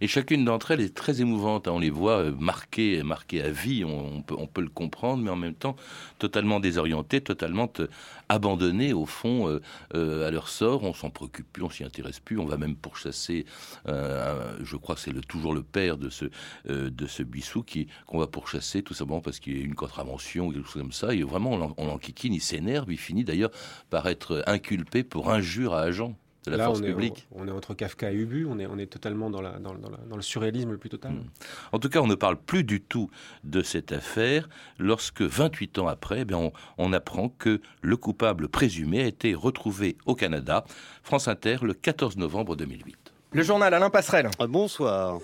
Et 0.00 0.08
chacune 0.08 0.44
d'entre 0.44 0.70
elles 0.70 0.80
est 0.80 0.94
très 0.94 1.20
émouvante. 1.20 1.68
Hein. 1.68 1.72
On 1.72 1.78
les 1.78 1.90
voit 1.90 2.18
euh, 2.18 2.32
marquées, 2.38 3.02
marquées 3.02 3.42
à 3.42 3.50
vie, 3.50 3.84
on, 3.84 4.22
peut, 4.22 4.34
on, 4.38 4.46
peut, 4.46 4.60
le 4.60 4.68
comprendre, 4.68 5.22
mais 5.22 5.30
en 5.30 5.36
même 5.36 5.54
temps 5.54 5.76
totalement 6.18 6.60
désorientées, 6.60 7.20
totalement 7.20 7.70
euh, 7.80 7.86
abandonnées 8.28 8.92
au 8.92 9.06
fond 9.06 9.60
euh, 9.94 10.26
à 10.26 10.30
leur 10.30 10.48
sort. 10.48 10.84
On 10.84 10.94
s'en 10.94 11.10
préoccupe 11.10 11.50
plus, 11.52 11.62
on 11.62 11.70
s'y 11.70 11.84
intéresse 11.84 12.20
plus. 12.20 12.38
On 12.38 12.46
va 12.46 12.56
même 12.56 12.76
pourchasser, 12.76 13.44
je 13.86 14.76
crois 14.76 14.94
que 14.94 15.00
c'est 15.00 15.26
toujours 15.26 15.54
le 15.54 15.62
père 15.62 15.96
de 15.96 16.08
ce, 16.08 16.26
de 16.66 17.06
ce 17.06 17.22
Bissou 17.22 17.64
qu'on 18.06 18.18
va 18.18 18.26
pourchasser 18.26 18.82
tout 18.82 18.94
simplement 18.94 19.20
parce 19.20 19.38
qu'il 19.38 19.58
y 19.58 19.60
a 19.60 19.64
une 19.64 19.74
contravention 19.74 20.46
ou 20.46 20.52
quelque 20.52 20.68
chose 20.68 20.82
comme 20.82 20.92
ça. 20.92 21.14
Et 21.14 21.22
vraiment, 21.22 21.74
on 21.76 21.86
l'enquiquine, 21.86 22.32
il 22.34 22.40
s'énerve, 22.40 22.92
il 22.92 22.98
finit 22.98 23.24
d'ailleurs 23.24 23.50
par 23.90 24.06
être 24.08 24.42
inculpé 24.46 25.02
pour 25.02 25.30
injure 25.30 25.74
à 25.74 25.82
agent 25.82 26.14
de 26.46 26.50
la 26.52 26.56
Là, 26.56 26.64
force 26.66 26.80
on 26.80 26.84
est, 26.84 26.88
publique. 26.88 27.28
On, 27.32 27.46
est 27.46 27.50
entre 27.50 27.74
Kafka 27.74 28.10
et 28.12 28.14
Ubu, 28.14 28.46
on 28.48 28.58
est, 28.58 28.66
on 28.66 28.78
est 28.78 28.86
totalement 28.86 29.30
dans, 29.30 29.42
la, 29.42 29.58
dans, 29.58 29.74
dans, 29.74 30.16
le 30.16 30.22
surréalisme 30.22 30.70
le 30.70 30.78
plus 30.78 30.88
total. 30.88 31.12
Hmm. 31.12 31.24
En 31.72 31.78
tout 31.78 31.88
cas, 31.88 32.00
on 32.00 32.06
ne 32.06 32.14
parle 32.14 32.36
plus 32.36 32.64
du 32.64 32.80
tout 32.80 33.10
de 33.44 33.62
cette 33.62 33.92
affaire 33.92 34.48
lorsque, 34.78 35.22
28 35.22 35.78
ans 35.78 35.88
après, 35.88 36.24
eh 36.28 36.34
on, 36.34 36.52
on, 36.78 36.92
apprend 36.92 37.28
que 37.28 37.60
le 37.82 37.96
coupable 37.96 38.48
présumé 38.48 39.02
a 39.02 39.06
été 39.06 39.34
retrouvé 39.34 39.98
au 40.06 40.14
Canada. 40.14 40.64
France 41.02 41.28
Inter, 41.28 41.58
le 41.62 41.74
14 41.74 42.16
novembre 42.16 42.56
2008. 42.56 42.96
Le 43.32 43.42
journal 43.42 43.72
Alain 43.72 43.90
Passerelle. 43.90 44.28
Ah, 44.40 44.46
bonsoir. 44.48 45.20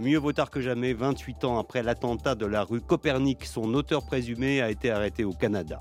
Mieux 0.00 0.18
vaut 0.18 0.32
tard 0.32 0.50
que 0.50 0.60
jamais, 0.60 0.92
28 0.92 1.44
ans 1.44 1.58
après 1.58 1.82
l'attentat 1.82 2.34
de 2.34 2.44
la 2.44 2.62
rue 2.62 2.82
Copernic, 2.82 3.46
son 3.46 3.72
auteur 3.72 4.04
présumé 4.04 4.60
a 4.60 4.70
été 4.70 4.90
arrêté 4.90 5.24
au 5.24 5.32
Canada. 5.32 5.78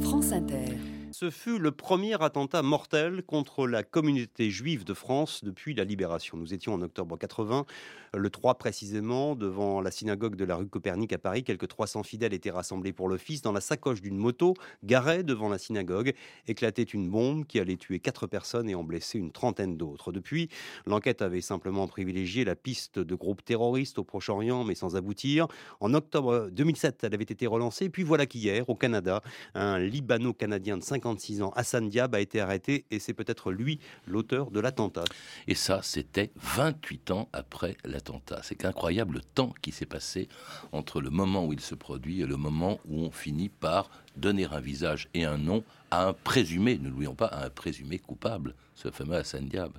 France 0.00 0.32
Inter 0.32 0.97
ce 1.18 1.30
fut 1.30 1.58
le 1.58 1.72
premier 1.72 2.22
attentat 2.22 2.62
mortel 2.62 3.24
contre 3.24 3.66
la 3.66 3.82
communauté 3.82 4.50
juive 4.50 4.84
de 4.84 4.94
France 4.94 5.42
depuis 5.42 5.74
la 5.74 5.82
libération. 5.82 6.36
Nous 6.36 6.54
étions 6.54 6.74
en 6.74 6.80
octobre 6.80 7.18
80, 7.18 7.66
le 8.14 8.30
3 8.30 8.54
précisément, 8.54 9.34
devant 9.34 9.80
la 9.80 9.90
synagogue 9.90 10.36
de 10.36 10.44
la 10.44 10.54
rue 10.54 10.68
Copernic 10.68 11.12
à 11.12 11.18
Paris. 11.18 11.42
Quelques 11.42 11.66
300 11.66 12.04
fidèles 12.04 12.34
étaient 12.34 12.52
rassemblés 12.52 12.92
pour 12.92 13.08
l'office. 13.08 13.42
Dans 13.42 13.50
la 13.50 13.60
sacoche 13.60 14.00
d'une 14.00 14.16
moto, 14.16 14.54
garée 14.84 15.24
devant 15.24 15.48
la 15.48 15.58
synagogue, 15.58 16.14
éclatait 16.46 16.84
une 16.84 17.10
bombe 17.10 17.46
qui 17.46 17.58
allait 17.58 17.76
tuer 17.76 17.98
quatre 17.98 18.28
personnes 18.28 18.70
et 18.70 18.76
en 18.76 18.84
blesser 18.84 19.18
une 19.18 19.32
trentaine 19.32 19.76
d'autres. 19.76 20.12
Depuis, 20.12 20.48
l'enquête 20.86 21.20
avait 21.20 21.40
simplement 21.40 21.88
privilégié 21.88 22.44
la 22.44 22.54
piste 22.54 23.00
de 23.00 23.14
groupes 23.16 23.44
terroristes 23.44 23.98
au 23.98 24.04
Proche-Orient, 24.04 24.62
mais 24.62 24.76
sans 24.76 24.94
aboutir. 24.94 25.48
En 25.80 25.94
octobre 25.94 26.48
2007, 26.52 27.02
elle 27.02 27.14
avait 27.14 27.24
été 27.24 27.48
relancée. 27.48 27.88
Puis 27.88 28.04
voilà 28.04 28.26
qu'hier, 28.26 28.68
au 28.70 28.76
Canada, 28.76 29.20
un 29.54 29.80
Libano-Canadien 29.80 30.76
de 30.76 30.84
50 30.84 31.07
56 31.08 31.42
ans, 31.42 31.52
Hassan 31.56 31.88
Diab, 31.88 32.14
a 32.14 32.20
été 32.20 32.40
arrêté 32.40 32.84
et 32.90 32.98
c'est 32.98 33.14
peut-être 33.14 33.50
lui 33.50 33.80
l'auteur 34.06 34.50
de 34.50 34.60
l'attentat. 34.60 35.04
Et 35.46 35.54
ça, 35.54 35.80
c'était 35.82 36.30
28 36.36 37.10
ans 37.12 37.28
après 37.32 37.76
la 37.84 37.98
l'attentat. 37.98 38.40
C'est 38.42 38.64
incroyable 38.64 39.14
le 39.14 39.20
temps 39.20 39.54
qui 39.62 39.72
s'est 39.72 39.86
passé 39.86 40.28
entre 40.72 41.00
le 41.00 41.10
moment 41.10 41.46
où 41.46 41.52
il 41.52 41.60
se 41.60 41.74
produit 41.74 42.20
et 42.20 42.26
le 42.26 42.36
moment 42.36 42.78
où 42.86 43.00
on 43.00 43.10
finit 43.10 43.48
par 43.48 43.90
donner 44.16 44.44
un 44.44 44.60
visage 44.60 45.08
et 45.14 45.24
un 45.24 45.38
nom 45.38 45.64
à 45.90 46.06
un 46.06 46.12
présumé, 46.12 46.78
ne 46.78 46.88
l'oublions 46.88 47.14
pas, 47.14 47.26
à 47.26 47.46
un 47.46 47.50
présumé 47.50 47.98
coupable, 47.98 48.54
ce 48.74 48.90
fameux 48.90 49.16
Hassan 49.16 49.48
Diab. 49.48 49.72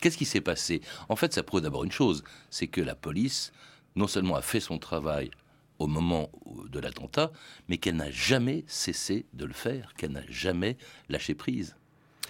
Qu'est-ce 0.00 0.18
qui 0.18 0.24
s'est 0.24 0.40
passé? 0.40 0.82
En 1.08 1.16
fait, 1.16 1.32
ça 1.32 1.42
prouve 1.42 1.60
d'abord 1.60 1.84
une 1.84 1.92
chose, 1.92 2.24
c'est 2.50 2.66
que 2.66 2.80
la 2.80 2.94
police 2.94 3.52
non 3.96 4.08
seulement 4.08 4.34
a 4.34 4.42
fait 4.42 4.60
son 4.60 4.78
travail 4.78 5.30
au 5.78 5.86
moment 5.86 6.30
de 6.70 6.78
l'attentat, 6.78 7.32
mais 7.68 7.78
qu'elle 7.78 7.96
n'a 7.96 8.10
jamais 8.10 8.64
cessé 8.66 9.26
de 9.32 9.44
le 9.44 9.52
faire, 9.52 9.94
qu'elle 9.94 10.12
n'a 10.12 10.26
jamais 10.28 10.76
lâché 11.08 11.34
prise. 11.34 11.76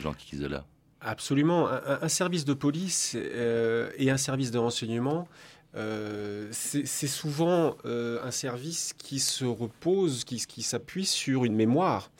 Jean 0.00 0.14
Kizola. 0.14 0.66
Absolument. 1.00 1.68
Un, 1.68 2.08
service 2.08 2.46
de 2.46 2.54
police 2.54 3.14
euh, 3.14 3.90
et 3.98 4.10
un 4.10 4.16
service 4.16 4.50
de 4.50 4.58
renseignement, 4.58 5.28
euh, 5.76 6.48
c'est 6.52 7.06
souvent 7.06 7.76
euh, 7.84 8.24
un 8.24 8.30
service 8.30 8.94
qui 8.96 9.18
se 9.18 9.44
repose, 9.44 10.24
qui, 10.24 10.44
qui 10.46 10.62
s'appuie 10.62 11.04
sur 11.04 11.44
une 11.44 11.54
mémoire. 11.54 12.10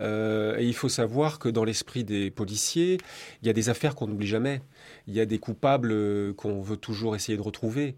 et 0.00 0.64
il 0.64 0.74
faut 0.74 0.88
savoir 0.88 1.38
que 1.38 1.50
dans 1.50 1.64
l'esprit 1.64 2.02
des 2.02 2.30
policiers, 2.30 2.96
il 3.42 3.46
y 3.46 3.50
a 3.50 3.52
des 3.52 3.68
affaires 3.68 3.94
qu'on 3.94 4.06
n'oublie 4.06 4.26
jamais. 4.26 4.62
Il 5.10 5.16
y 5.16 5.20
a 5.20 5.26
des 5.26 5.38
coupables 5.38 5.92
qu'on 6.36 6.62
veut 6.62 6.76
toujours 6.76 7.16
essayer 7.16 7.36
de 7.36 7.42
retrouver. 7.42 7.96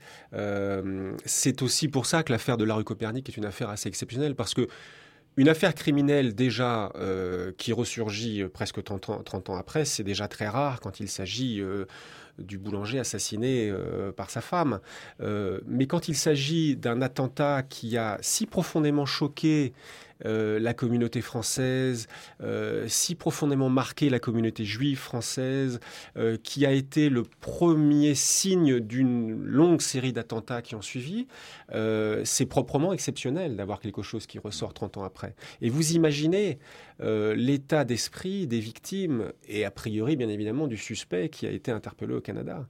c'est 1.27 1.63
aussi 1.63 1.89
pour 1.89 2.07
ça 2.07 2.23
que 2.23 2.33
l'affaire 2.33 2.57
de 2.57 2.65
la 2.65 2.75
rue 2.75 2.85
Copernic 2.85 3.29
est 3.29 3.37
une 3.37 3.45
affaire 3.45 3.69
assez 3.69 3.89
exceptionnelle, 3.89 4.35
parce 4.35 4.55
que 4.55 4.67
une 5.39 5.49
affaire 5.49 5.75
criminelle 5.75 6.35
déjà 6.35 6.93
euh, 6.97 7.53
qui 7.57 7.73
ressurgit 7.73 8.45
presque 8.53 8.83
30 8.83 9.09
ans, 9.49 9.57
après, 9.57 9.87
c'est 9.87 10.03
déjà 10.03 10.29
très 10.29 10.47
rare 10.47 10.81
quand 10.81 11.01
il 11.01 11.09
s'agit 11.09 11.61
euh, 11.61 11.87
du 12.39 12.59
boulanger 12.59 12.99
assassiné 12.99 13.71
euh, 13.71 14.13
par 14.13 14.29
sa 14.29 14.43
femme. 14.43 14.81
mais 15.21 15.87
quand 15.87 16.09
il 16.09 16.17
s'agit 16.17 16.77
d'un 16.77 17.01
attentat 17.01 17.63
qui 17.63 17.97
a 17.97 18.19
si 18.21 18.47
profondément 18.47 19.07
choqué 19.07 19.73
euh, 20.25 20.59
la 20.59 20.75
communauté 20.75 21.21
française, 21.21 22.07
euh, 22.43 22.87
si 22.89 23.15
profondément 23.15 23.69
marqué 23.69 24.11
la 24.11 24.19
communauté 24.19 24.65
juive 24.65 24.99
française, 24.99 25.81
euh, 26.17 26.37
qui 26.43 26.67
a 26.67 26.73
été 26.73 27.09
le 27.09 27.23
premier 27.23 28.15
signe 28.15 28.81
d'une 28.81 29.43
longue 29.45 29.81
série 29.81 30.13
d'attentats 30.13 30.63
qui 30.63 30.75
ont 30.75 30.83
suivi, 30.83 31.27
c'est 32.25 32.47
proprement 32.47 32.93
exceptionnel 32.93 33.57
d'avoir 33.57 33.81
quelque 33.81 34.03
chose 34.03 34.27
qui 34.27 34.39
ressort 34.39 34.75
30 34.75 34.99
ans 34.99 35.05
après. 35.05 35.35
Et 35.61 35.71
vous 35.71 35.93
imaginez 35.93 36.59
l'état 37.01 37.85
d'esprit 37.85 38.47
des 38.47 38.61
victimes 38.61 39.33
et 39.49 39.65
a 39.65 39.71
priori 39.71 40.17
bien 40.17 40.29
évidemment 40.29 40.67
du 40.67 40.77
suspect 40.77 41.29
qui 41.29 41.47
a 41.47 41.51
été 41.51 41.71
interpellé 41.71 42.15
au 42.15 42.21
Canada. 42.21 42.67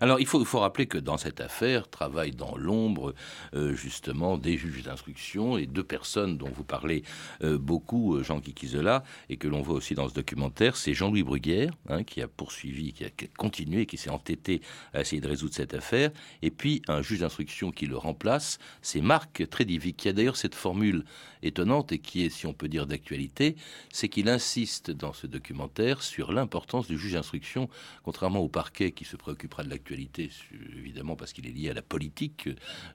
Alors 0.00 0.20
il 0.20 0.26
faut, 0.26 0.44
faut 0.44 0.60
rappeler 0.60 0.86
que 0.86 0.98
dans 0.98 1.16
cette 1.16 1.40
affaire 1.40 1.88
travaillent 1.88 2.32
dans 2.32 2.56
l'ombre 2.56 3.14
euh, 3.54 3.74
justement 3.74 4.38
des 4.38 4.56
juges 4.56 4.82
d'instruction 4.82 5.58
et 5.58 5.66
deux 5.66 5.84
personnes 5.84 6.36
dont 6.36 6.50
vous 6.54 6.64
parlez 6.64 7.02
euh, 7.42 7.58
beaucoup, 7.58 8.16
euh, 8.16 8.22
Jean 8.22 8.40
Kikizela, 8.40 9.04
et 9.28 9.36
que 9.36 9.48
l'on 9.48 9.62
voit 9.62 9.76
aussi 9.76 9.94
dans 9.94 10.08
ce 10.08 10.14
documentaire, 10.14 10.76
c'est 10.76 10.94
Jean-Louis 10.94 11.22
Bruguière, 11.22 11.72
hein, 11.88 12.04
qui 12.04 12.22
a 12.22 12.28
poursuivi, 12.28 12.92
qui 12.92 13.04
a, 13.04 13.10
continué, 13.36 13.86
qui 13.86 13.96
s'est 13.96 14.10
entêté 14.10 14.60
à 14.94 15.00
essayer 15.00 15.20
de 15.20 15.28
résoudre 15.28 15.54
cette 15.54 15.74
affaire, 15.74 16.10
et 16.42 16.50
puis 16.50 16.82
un 16.88 17.02
juge 17.02 17.20
d'instruction 17.20 17.70
qui 17.70 17.86
le 17.86 17.96
remplace, 17.96 18.58
c'est 18.82 19.00
Marc 19.00 19.48
Trédivic, 19.48 19.96
qui 19.96 20.08
a 20.08 20.12
d'ailleurs 20.12 20.36
cette 20.36 20.54
formule 20.54 21.04
étonnante 21.42 21.92
et 21.92 21.98
qui 21.98 22.24
est, 22.24 22.30
si 22.30 22.46
on 22.46 22.52
peut 22.52 22.68
dire, 22.68 22.86
d'actualité, 22.86 23.56
c'est 23.92 24.08
qu'il 24.08 24.28
insiste 24.28 24.90
dans 24.90 25.12
ce 25.12 25.26
documentaire 25.26 26.02
sur 26.02 26.32
l'importance 26.32 26.86
du 26.86 26.98
juge 26.98 27.12
d'instruction, 27.12 27.68
contrairement 28.04 28.40
au 28.40 28.48
parquet 28.48 28.92
qui 28.92 29.04
se 29.04 29.16
préoccupera 29.16 29.62
de 29.66 29.70
l'actualité, 29.70 30.30
évidemment 30.76 31.16
parce 31.16 31.32
qu'il 31.32 31.46
est 31.46 31.52
lié 31.52 31.70
à 31.70 31.74
la 31.74 31.82
politique. 31.82 32.48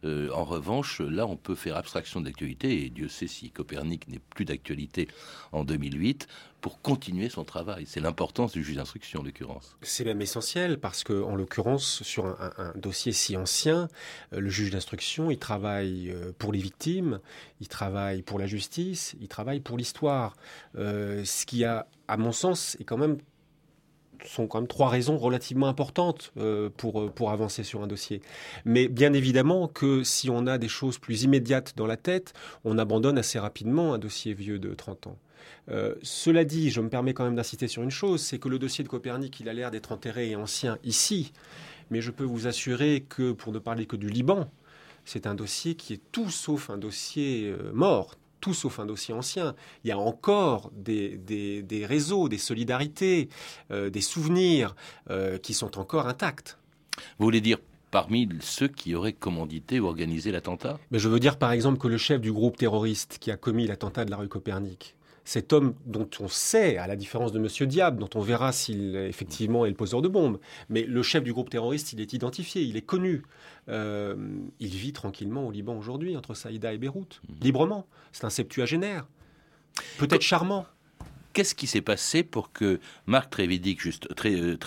Euh, 0.03 0.29
en 0.31 0.43
revanche, 0.43 0.99
là, 1.01 1.27
on 1.27 1.37
peut 1.37 1.55
faire 1.55 1.75
abstraction 1.75 2.21
de 2.21 2.25
l'actualité, 2.25 2.85
et 2.85 2.89
Dieu 2.89 3.07
sait 3.07 3.27
si 3.27 3.51
Copernic 3.51 4.07
n'est 4.07 4.19
plus 4.19 4.45
d'actualité 4.45 5.07
en 5.51 5.63
2008 5.63 6.27
pour 6.61 6.81
continuer 6.81 7.29
son 7.29 7.43
travail. 7.43 7.85
C'est 7.87 7.99
l'importance 7.99 8.51
du 8.51 8.63
juge 8.63 8.75
d'instruction, 8.75 9.21
en 9.21 9.23
l'occurrence. 9.23 9.75
C'est 9.81 10.05
même 10.05 10.21
essentiel 10.21 10.79
parce 10.79 11.03
que, 11.03 11.13
en 11.13 11.35
l'occurrence, 11.35 12.03
sur 12.03 12.25
un, 12.25 12.73
dossier 12.75 13.11
si 13.11 13.35
ancien, 13.35 13.87
euh, 14.33 14.39
le 14.39 14.49
juge 14.49 14.69
d'instruction, 14.69 15.31
il 15.31 15.39
travaille 15.39 16.11
euh, 16.11 16.31
pour 16.37 16.51
les 16.51 16.59
victimes, 16.59 17.19
il 17.59 17.67
travaille 17.67 18.21
pour 18.21 18.39
la 18.39 18.47
justice, 18.47 19.15
il 19.19 19.27
travaille 19.27 19.59
pour 19.59 19.77
l'histoire. 19.77 20.35
Ce 20.75 21.45
qui 21.45 21.65
a, 21.65 21.87
à 22.07 22.17
mon 22.17 22.31
sens, 22.31 22.77
est 22.79 22.83
quand 22.83 22.97
même 22.97 23.17
sont 24.25 24.47
quand 24.47 24.59
même 24.59 24.67
trois 24.67 24.89
raisons 24.89 25.17
relativement 25.17 25.67
importantes 25.67 26.33
pour, 26.77 27.11
pour 27.11 27.31
avancer 27.31 27.63
sur 27.63 27.81
un 27.81 27.87
dossier. 27.87 28.21
Mais 28.65 28.87
bien 28.87 29.13
évidemment 29.13 29.67
que 29.67 30.03
si 30.03 30.29
on 30.29 30.47
a 30.47 30.57
des 30.57 30.67
choses 30.67 30.97
plus 30.97 31.23
immédiates 31.23 31.73
dans 31.75 31.87
la 31.87 31.97
tête, 31.97 32.33
on 32.63 32.77
abandonne 32.77 33.17
assez 33.17 33.39
rapidement 33.39 33.93
un 33.93 33.97
dossier 33.97 34.33
vieux 34.33 34.59
de 34.59 34.73
30 34.73 35.07
ans. 35.07 35.17
Euh, 35.69 35.95
cela 36.01 36.43
dit, 36.43 36.69
je 36.69 36.81
me 36.81 36.89
permets 36.89 37.13
quand 37.13 37.23
même 37.23 37.35
d'insister 37.35 37.67
sur 37.67 37.83
une 37.83 37.91
chose, 37.91 38.21
c'est 38.21 38.39
que 38.39 38.49
le 38.49 38.59
dossier 38.59 38.83
de 38.83 38.89
Copernic, 38.89 39.39
il 39.39 39.49
a 39.49 39.53
l'air 39.53 39.71
d'être 39.71 39.91
enterré 39.91 40.31
et 40.31 40.35
ancien 40.35 40.77
ici, 40.83 41.31
mais 41.89 42.01
je 42.01 42.11
peux 42.11 42.23
vous 42.23 42.47
assurer 42.47 43.05
que, 43.07 43.31
pour 43.31 43.51
ne 43.51 43.59
parler 43.59 43.85
que 43.85 43.95
du 43.95 44.09
Liban, 44.09 44.49
c'est 45.05 45.27
un 45.27 45.35
dossier 45.35 45.75
qui 45.75 45.93
est 45.93 46.01
tout 46.11 46.29
sauf 46.29 46.69
un 46.69 46.77
dossier 46.77 47.47
euh, 47.49 47.71
mort, 47.73 48.15
tout 48.41 48.53
sauf 48.53 48.79
un 48.79 48.85
dossier 48.85 49.13
ancien. 49.13 49.55
Il 49.83 49.87
y 49.87 49.91
a 49.91 49.97
encore 49.97 50.71
des, 50.75 51.85
réseaux, 51.87 52.27
des 52.27 52.37
solidarités, 52.37 53.29
euh, 53.71 53.89
des 53.89 54.01
souvenirs 54.01 54.75
qui 55.43 55.53
sont 55.53 55.77
encore 55.77 56.07
intacts. 56.07 56.57
Vous 57.17 57.25
voulez 57.25 57.41
dire 57.41 57.57
parmi 57.91 58.27
ceux 58.39 58.67
qui 58.67 58.95
auraient 58.95 59.13
commandité 59.13 59.79
ou 59.79 59.85
organisé 59.85 60.31
l'attentat? 60.31 60.79
Mais 60.89 60.99
Je 60.99 61.09
veux 61.09 61.19
dire 61.19 61.37
par 61.37 61.51
exemple 61.51 61.77
que 61.77 61.87
le 61.87 61.97
chef 61.97 62.21
du 62.21 62.31
groupe 62.31 62.57
terroriste 62.57 63.17
qui 63.19 63.31
a 63.31 63.37
commis 63.37 63.67
l'attentat 63.67 64.05
de 64.05 64.11
la 64.11 64.17
rue 64.17 64.29
Copernic, 64.29 64.95
cet 65.23 65.53
homme 65.53 65.75
dont 65.85 66.09
on 66.19 66.27
sait, 66.27 66.77
à 66.77 66.87
la 66.87 66.95
différence 66.95 67.31
de 67.31 67.39
Monsieur 67.39 67.67
Diab, 67.67 67.99
dont 67.99 68.09
on 68.15 68.21
verra 68.21 68.51
s'il 68.51 68.95
effectivement 68.95 69.65
est 69.65 69.69
le 69.69 69.75
poseur 69.75 70.01
de 70.01 70.07
bombes, 70.07 70.39
mais 70.69 70.83
le 70.83 71.03
chef 71.03 71.23
du 71.23 71.33
groupe 71.33 71.49
terroriste, 71.49 71.93
il 71.93 72.01
est 72.01 72.13
identifié, 72.13 72.61
il 72.61 72.77
est 72.77 72.81
connu. 72.81 73.23
Euh, 73.69 74.15
il 74.59 74.69
vit 74.69 74.93
tranquillement 74.93 75.47
au 75.47 75.51
Liban 75.51 75.77
aujourd'hui, 75.77 76.17
entre 76.17 76.33
Saïda 76.33 76.73
et 76.73 76.77
Beyrouth, 76.77 77.21
mhm. 77.29 77.35
librement. 77.41 77.87
C'est 78.11 78.25
un 78.25 78.29
septuagénaire, 78.29 79.07
peut-être 79.97 80.21
charmant. 80.21 80.65
Qu'est-ce 81.33 81.55
qui 81.55 81.67
s'est 81.67 81.81
passé 81.81 82.23
pour 82.23 82.51
que 82.51 82.81
Marc 83.05 83.29
Trévidic, 83.29 83.79
juste, 83.79 84.09
euh, 84.25 84.57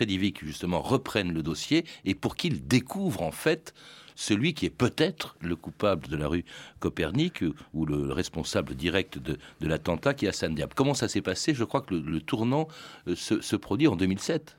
justement, 0.43 0.81
reprenne 0.81 1.33
le 1.33 1.43
dossier 1.43 1.85
et 2.07 2.15
pour 2.15 2.37
qu'il 2.37 2.67
découvre 2.67 3.21
en 3.23 3.33
fait 3.33 3.75
celui 4.15 4.55
qui 4.55 4.67
est 4.67 4.71
peut-être 4.71 5.37
le 5.41 5.57
coupable 5.57 6.09
de 6.09 6.17
la 6.17 6.29
rue 6.29 6.45
Copernic 6.81 7.45
ou 7.73 7.87
le 7.87 8.13
responsable 8.13 8.75
direct 8.75 9.19
de, 9.19 9.39
l'attentat 9.61 10.15
qui 10.15 10.27
est 10.27 10.29
Hassan 10.29 10.55
Diab. 10.55 10.73
Comment 10.75 10.95
ça 10.95 11.09
s'est 11.09 11.23
passé? 11.23 11.55
Je 11.55 11.65
crois 11.65 11.81
que 11.81 11.95
le, 11.95 12.21
tournant 12.21 12.69
euh, 13.09 13.15
se, 13.17 13.57
produit 13.57 13.89
en 13.89 13.97
2007. 13.97 14.57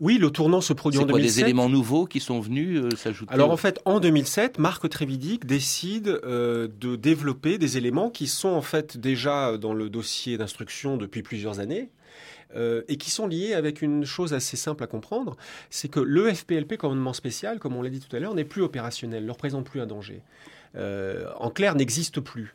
Oui, 0.00 0.16
le 0.16 0.30
tournant 0.30 0.62
se 0.62 0.72
produit 0.72 0.98
en 0.98 1.04
2007. 1.04 1.34
des 1.34 1.40
éléments 1.42 1.68
nouveaux 1.68 2.06
qui 2.06 2.20
sont 2.20 2.40
venus 2.40 2.80
euh, 2.80 2.96
s'ajouter 2.96 3.32
Alors 3.32 3.50
en 3.50 3.56
fait, 3.56 3.80
en 3.84 4.00
2007, 4.00 4.58
Marc 4.58 4.88
Trévidic 4.88 5.44
décide 5.44 6.08
euh, 6.08 6.68
de 6.80 6.96
développer 6.96 7.58
des 7.58 7.76
éléments 7.76 8.08
qui 8.08 8.26
sont 8.26 8.48
en 8.48 8.62
fait 8.62 8.96
déjà 8.96 9.58
dans 9.58 9.74
le 9.74 9.90
dossier 9.90 10.38
d'instruction 10.38 10.96
depuis 10.96 11.22
plusieurs 11.22 11.60
années, 11.60 11.90
euh, 12.56 12.82
et 12.88 12.96
qui 12.96 13.10
sont 13.10 13.26
liés 13.26 13.54
avec 13.54 13.82
une 13.82 14.04
chose 14.04 14.34
assez 14.34 14.56
simple 14.56 14.82
à 14.82 14.86
comprendre, 14.86 15.36
c'est 15.70 15.88
que 15.88 16.00
le 16.00 16.32
FPLP, 16.32 16.76
commandement 16.76 17.12
spécial, 17.12 17.58
comme 17.58 17.76
on 17.76 17.82
l'a 17.82 17.90
dit 17.90 18.00
tout 18.00 18.14
à 18.14 18.18
l'heure, 18.18 18.34
n'est 18.34 18.44
plus 18.44 18.62
opérationnel, 18.62 19.24
ne 19.24 19.30
représente 19.30 19.66
plus 19.66 19.80
un 19.80 19.86
danger. 19.86 20.22
Euh, 20.76 21.30
en 21.38 21.50
clair, 21.50 21.74
n'existe 21.74 22.20
plus. 22.20 22.54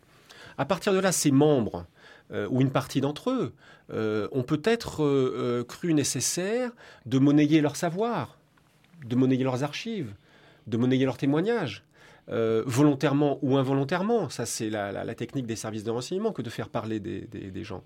À 0.57 0.65
partir 0.65 0.93
de 0.93 0.99
là, 0.99 1.11
ses 1.11 1.31
membres, 1.31 1.85
euh, 2.31 2.47
ou 2.49 2.61
une 2.61 2.71
partie 2.71 3.01
d'entre 3.01 3.31
eux, 3.31 3.53
ont 4.31 4.43
peut-être 4.43 5.63
cru 5.67 5.93
nécessaire 5.93 6.71
de 7.05 7.19
monnayer 7.19 7.61
leur 7.61 7.75
savoir, 7.75 8.39
de 9.05 9.15
monnayer 9.15 9.43
leurs 9.43 9.63
archives, 9.63 10.15
de 10.65 10.77
monnayer 10.77 11.05
leurs 11.05 11.17
témoignages. 11.17 11.83
Euh, 12.31 12.63
volontairement 12.65 13.37
ou 13.43 13.55
involontairement. 13.55 14.29
Ça, 14.29 14.47
c'est 14.47 14.71
la, 14.71 15.15
technique 15.15 15.45
des 15.45 15.55
services 15.55 15.83
de 15.83 15.91
renseignement 15.91 16.31
que 16.31 16.41
de 16.41 16.49
faire 16.49 16.69
parler 16.69 16.99
des, 16.99 17.63
gens 17.63 17.83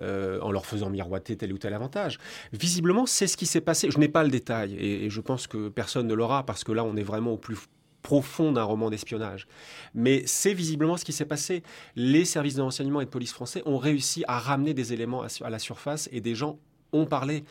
euh, 0.00 0.40
en 0.40 0.50
leur 0.50 0.64
faisant 0.64 0.88
miroiter 0.88 1.36
tel 1.36 1.52
ou 1.52 1.58
tel 1.58 1.74
avantage. 1.74 2.18
Visiblement, 2.52 3.04
c'est 3.04 3.26
ce 3.26 3.36
qui 3.36 3.44
s'est 3.44 3.60
passé. 3.60 3.90
Je 3.90 3.98
n'ai 3.98 4.08
pas 4.08 4.24
le 4.24 4.30
détail 4.30 4.74
et, 4.78 5.10
je 5.10 5.20
pense 5.20 5.46
que 5.46 5.68
personne 5.68 6.06
ne 6.06 6.14
l'aura 6.14 6.46
parce 6.46 6.64
que 6.64 6.72
là, 6.72 6.84
on 6.84 6.96
est 6.96 7.02
vraiment 7.02 7.32
au 7.32 7.36
plus 7.36 7.58
profond 8.00 8.50
d'un 8.50 8.64
roman 8.64 8.88
d'espionnage. 8.88 9.46
Mais 9.94 10.22
c'est 10.24 10.54
visiblement 10.54 10.96
ce 10.96 11.04
qui 11.04 11.12
s'est 11.12 11.26
passé. 11.26 11.62
Les 11.94 12.24
services 12.24 12.54
de 12.54 12.62
renseignement 12.62 13.02
et 13.02 13.04
de 13.04 13.10
police 13.10 13.32
français 13.32 13.62
ont 13.66 13.78
réussi 13.78 14.24
à 14.26 14.38
ramener 14.38 14.72
des 14.72 14.94
éléments 14.94 15.22
à 15.22 15.50
la 15.50 15.58
surface 15.58 16.08
et 16.12 16.22
des 16.22 16.34
gens 16.34 16.58
ont 16.92 17.06
parlé 17.06 17.44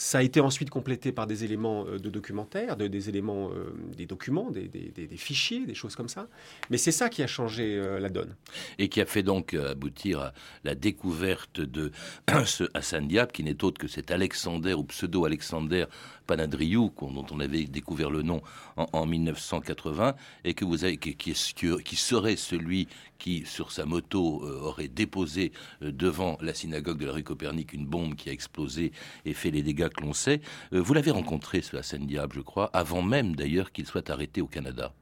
Ça 0.00 0.18
a 0.18 0.22
été 0.22 0.40
ensuite 0.40 0.70
complété 0.70 1.10
par 1.10 1.26
des 1.26 1.42
éléments 1.42 1.84
euh, 1.86 1.98
de 1.98 2.08
documentaire, 2.08 2.76
des 2.76 3.08
éléments, 3.08 3.50
des 3.96 4.06
documents, 4.06 4.50
des, 4.50 5.08
fichiers, 5.16 5.66
des 5.66 5.74
choses 5.74 5.96
comme 5.96 6.08
ça. 6.08 6.28
Mais 6.70 6.78
c'est 6.78 6.92
ça 6.92 7.08
qui 7.08 7.22
a 7.22 7.26
changé 7.26 7.76
la 8.00 8.08
donne. 8.08 8.36
Et 8.78 8.88
qui 8.88 9.00
a 9.00 9.06
fait 9.06 9.24
donc 9.24 9.54
aboutir 9.54 10.20
à 10.20 10.32
la 10.62 10.74
découverte 10.74 11.60
de 11.60 11.90
ce 12.46 12.64
Hassan 12.74 13.08
Diab, 13.08 13.32
qui 13.32 13.42
n'est 13.42 13.64
autre 13.64 13.78
que 13.78 13.88
cet 13.88 14.10
Alexander 14.12 14.74
ou 14.74 14.84
pseudo-Alexander 14.84 15.86
Panadriou, 16.28 16.92
dont 17.00 17.26
on 17.32 17.40
avait 17.40 17.64
découvert 17.64 18.10
le 18.10 18.22
nom 18.22 18.42
en, 18.76 19.06
1980, 19.06 20.14
et 20.44 20.54
que 20.54 20.64
vous 20.64 20.84
avez, 20.84 20.98
qui, 20.98 21.34
serait 21.34 22.36
celui 22.36 22.86
qui, 23.18 23.44
sur 23.46 23.72
sa 23.72 23.86
moto, 23.86 24.44
euh, 24.44 24.60
aurait 24.60 24.88
déposé 24.88 25.52
euh, 25.82 25.90
devant 25.90 26.38
la 26.40 26.54
synagogue 26.54 26.98
de 26.98 27.06
la 27.06 27.12
rue 27.12 27.24
Copernic 27.24 27.72
une 27.72 27.86
bombe 27.86 28.14
qui 28.14 28.28
a 28.28 28.32
explosé 28.32 28.92
et 29.24 29.32
fait 29.32 29.50
les 29.50 29.62
dégâts 29.62 29.87
l'on 30.00 30.12
sait. 30.12 30.40
Euh, 30.72 30.80
vous 30.80 30.94
l'avez 30.94 31.10
rencontré, 31.10 31.62
ce 31.62 31.76
Hassan 31.76 32.06
Diab, 32.06 32.32
je 32.34 32.40
crois, 32.40 32.70
avant 32.72 33.02
même 33.02 33.36
d'ailleurs 33.36 33.72
qu'il 33.72 33.86
soit 33.86 34.10
arrêté 34.10 34.40
au 34.40 34.46
Canada. 34.46 34.92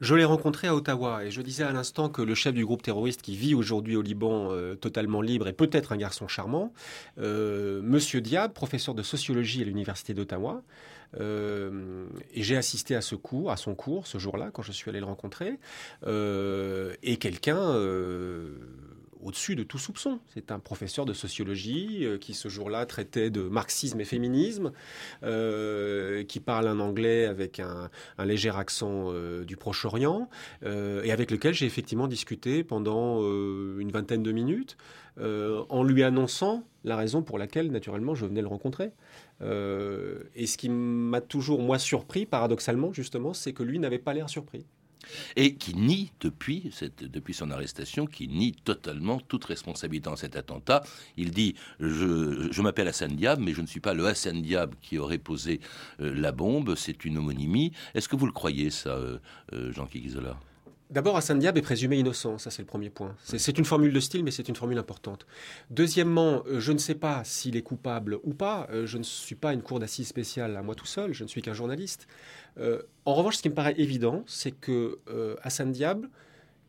Je 0.00 0.14
l'ai 0.14 0.24
rencontré 0.24 0.66
à 0.66 0.74
Ottawa 0.74 1.24
et 1.24 1.30
je 1.30 1.40
disais 1.40 1.62
à 1.62 1.72
l'instant 1.72 2.08
que 2.08 2.20
le 2.20 2.34
chef 2.34 2.52
du 2.52 2.64
groupe 2.64 2.82
terroriste 2.82 3.22
qui 3.22 3.36
vit 3.36 3.54
aujourd'hui 3.54 3.96
au 3.96 4.02
Liban 4.02 4.50
totalement 4.80 5.22
libre 5.22 5.46
est 5.46 5.52
peut-être 5.52 5.92
un 5.92 5.96
garçon 5.96 6.26
charmant. 6.26 6.72
Monsieur 7.16 8.20
Diab, 8.20 8.52
professeur 8.52 8.94
de 8.96 9.02
sociologie 9.02 9.62
à 9.62 9.64
l'université 9.64 10.12
d'Ottawa, 10.12 10.62
euh, 11.20 12.06
et 12.32 12.42
j'ai 12.42 12.56
assisté 12.56 12.94
à 12.94 13.00
ce 13.00 13.14
cours, 13.14 13.50
à 13.50 13.56
son 13.56 13.74
cours, 13.74 14.06
ce 14.06 14.18
jour-là, 14.18 14.50
quand 14.52 14.62
je 14.62 14.72
suis 14.72 14.90
allé 14.90 15.00
le 15.00 15.06
rencontrer. 15.06 15.58
Euh, 16.06 16.94
et 17.02 17.16
quelqu'un 17.16 17.58
euh, 17.58 18.56
au-dessus 19.24 19.56
de 19.56 19.62
tout 19.62 19.78
soupçon. 19.78 20.20
C'est 20.32 20.52
un 20.52 20.58
professeur 20.58 21.04
de 21.04 21.12
sociologie 21.12 22.06
qui 22.20 22.34
ce 22.34 22.48
jour-là 22.48 22.86
traitait 22.86 23.30
de 23.30 23.42
marxisme 23.42 24.00
et 24.00 24.04
féminisme, 24.04 24.72
qui 25.22 26.40
parle 26.40 26.68
un 26.68 26.78
anglais 26.78 27.24
avec 27.24 27.60
un, 27.60 27.90
léger 28.24 28.50
accent 28.50 29.12
du 29.42 29.56
Proche-Orient, 29.56 30.28
et 30.64 31.10
avec 31.10 31.30
lequel 31.30 31.54
j'ai 31.54 31.66
effectivement 31.66 32.06
discuté 32.06 32.64
pendant 32.64 33.20
une 33.22 33.90
vingtaine 33.90 34.22
de 34.22 34.32
minutes, 34.32 34.76
en 35.18 35.82
lui 35.82 36.02
annonçant 36.02 36.64
la 36.84 36.96
raison 36.96 37.22
pour 37.22 37.38
laquelle, 37.38 37.70
naturellement, 37.70 38.14
je 38.14 38.26
venais 38.26 38.42
le 38.42 38.46
rencontrer. 38.46 38.92
Euh, 39.40 40.22
et 40.34 40.46
ce 40.46 40.56
qui 40.56 40.68
m'a 40.68 41.20
toujours, 41.20 41.60
moi, 41.60 41.78
surpris, 41.78 42.26
paradoxalement, 42.26 42.92
justement, 42.92 43.32
c'est 43.32 43.52
que 43.52 43.62
lui 43.62 43.78
n'avait 43.78 43.98
pas 43.98 44.12
l'air 44.12 44.28
surpris. 44.28 44.66
Et 45.36 45.54
qui 45.54 45.74
nie, 45.74 46.12
depuis, 46.20 46.70
depuis 47.00 47.34
son 47.34 47.50
arrestation, 47.50 48.06
qui 48.06 48.28
nie 48.28 48.52
totalement 48.52 49.20
toute 49.20 49.44
responsabilité 49.44 50.04
dans 50.10 50.16
cet 50.16 50.36
attentat. 50.36 50.82
Il 51.16 51.30
dit 51.30 51.54
Je, 51.80 52.60
m'appelle 52.62 52.88
Hassan 52.88 53.14
Diab, 53.14 53.40
mais 53.40 53.52
je 53.52 53.60
ne 53.60 53.66
suis 53.66 53.80
pas 53.80 53.94
le 53.94 54.06
Hassan 54.06 54.40
Diab 54.42 54.74
qui 54.80 54.98
aurait 54.98 55.18
posé 55.18 55.60
euh, 56.00 56.14
la 56.14 56.32
bombe, 56.32 56.74
c'est 56.76 57.04
une 57.04 57.18
homonymie. 57.18 57.72
Est-ce 57.94 58.08
que 58.08 58.16
vous 58.16 58.26
le 58.26 58.32
croyez, 58.32 58.70
ça, 58.70 58.90
euh, 58.90 59.72
Jean 59.72 59.86
Kikizola 59.86 60.38
D'abord, 60.94 61.16
Hassan 61.16 61.40
Diab 61.40 61.58
est 61.58 61.62
présumé 61.62 61.98
innocent, 61.98 62.38
ça 62.38 62.52
c'est 62.52 62.62
le 62.62 62.66
premier 62.66 62.88
point. 62.88 63.16
C'est 63.24 63.58
une 63.58 63.64
formule 63.64 63.92
de 63.92 63.98
style, 63.98 64.22
mais 64.22 64.30
c'est 64.30 64.48
une 64.48 64.54
formule 64.54 64.78
importante. 64.78 65.26
Deuxièmement, 65.70 66.44
euh, 66.46 66.60
je 66.60 66.70
ne 66.70 66.78
sais 66.78 66.94
pas 66.94 67.24
s'il 67.24 67.56
est 67.56 67.62
coupable 67.62 68.20
ou 68.22 68.32
pas. 68.32 68.68
Euh, 68.70 68.86
je 68.86 68.98
ne 68.98 69.02
suis 69.02 69.34
pas 69.34 69.52
une 69.52 69.62
cour 69.62 69.80
d'assises 69.80 70.06
spéciale 70.06 70.56
à 70.56 70.62
moi 70.62 70.76
tout 70.76 70.86
seul, 70.86 71.12
je 71.12 71.24
ne 71.24 71.28
suis 71.28 71.42
qu'un 71.42 71.52
journaliste. 71.52 72.06
Euh, 72.58 72.80
en 73.06 73.14
revanche, 73.14 73.38
ce 73.38 73.42
qui 73.42 73.48
me 73.48 73.54
paraît 73.54 73.74
évident, 73.76 74.22
c'est 74.28 74.52
que 74.52 75.00
Hassan 75.42 75.72
Diab, 75.72 76.06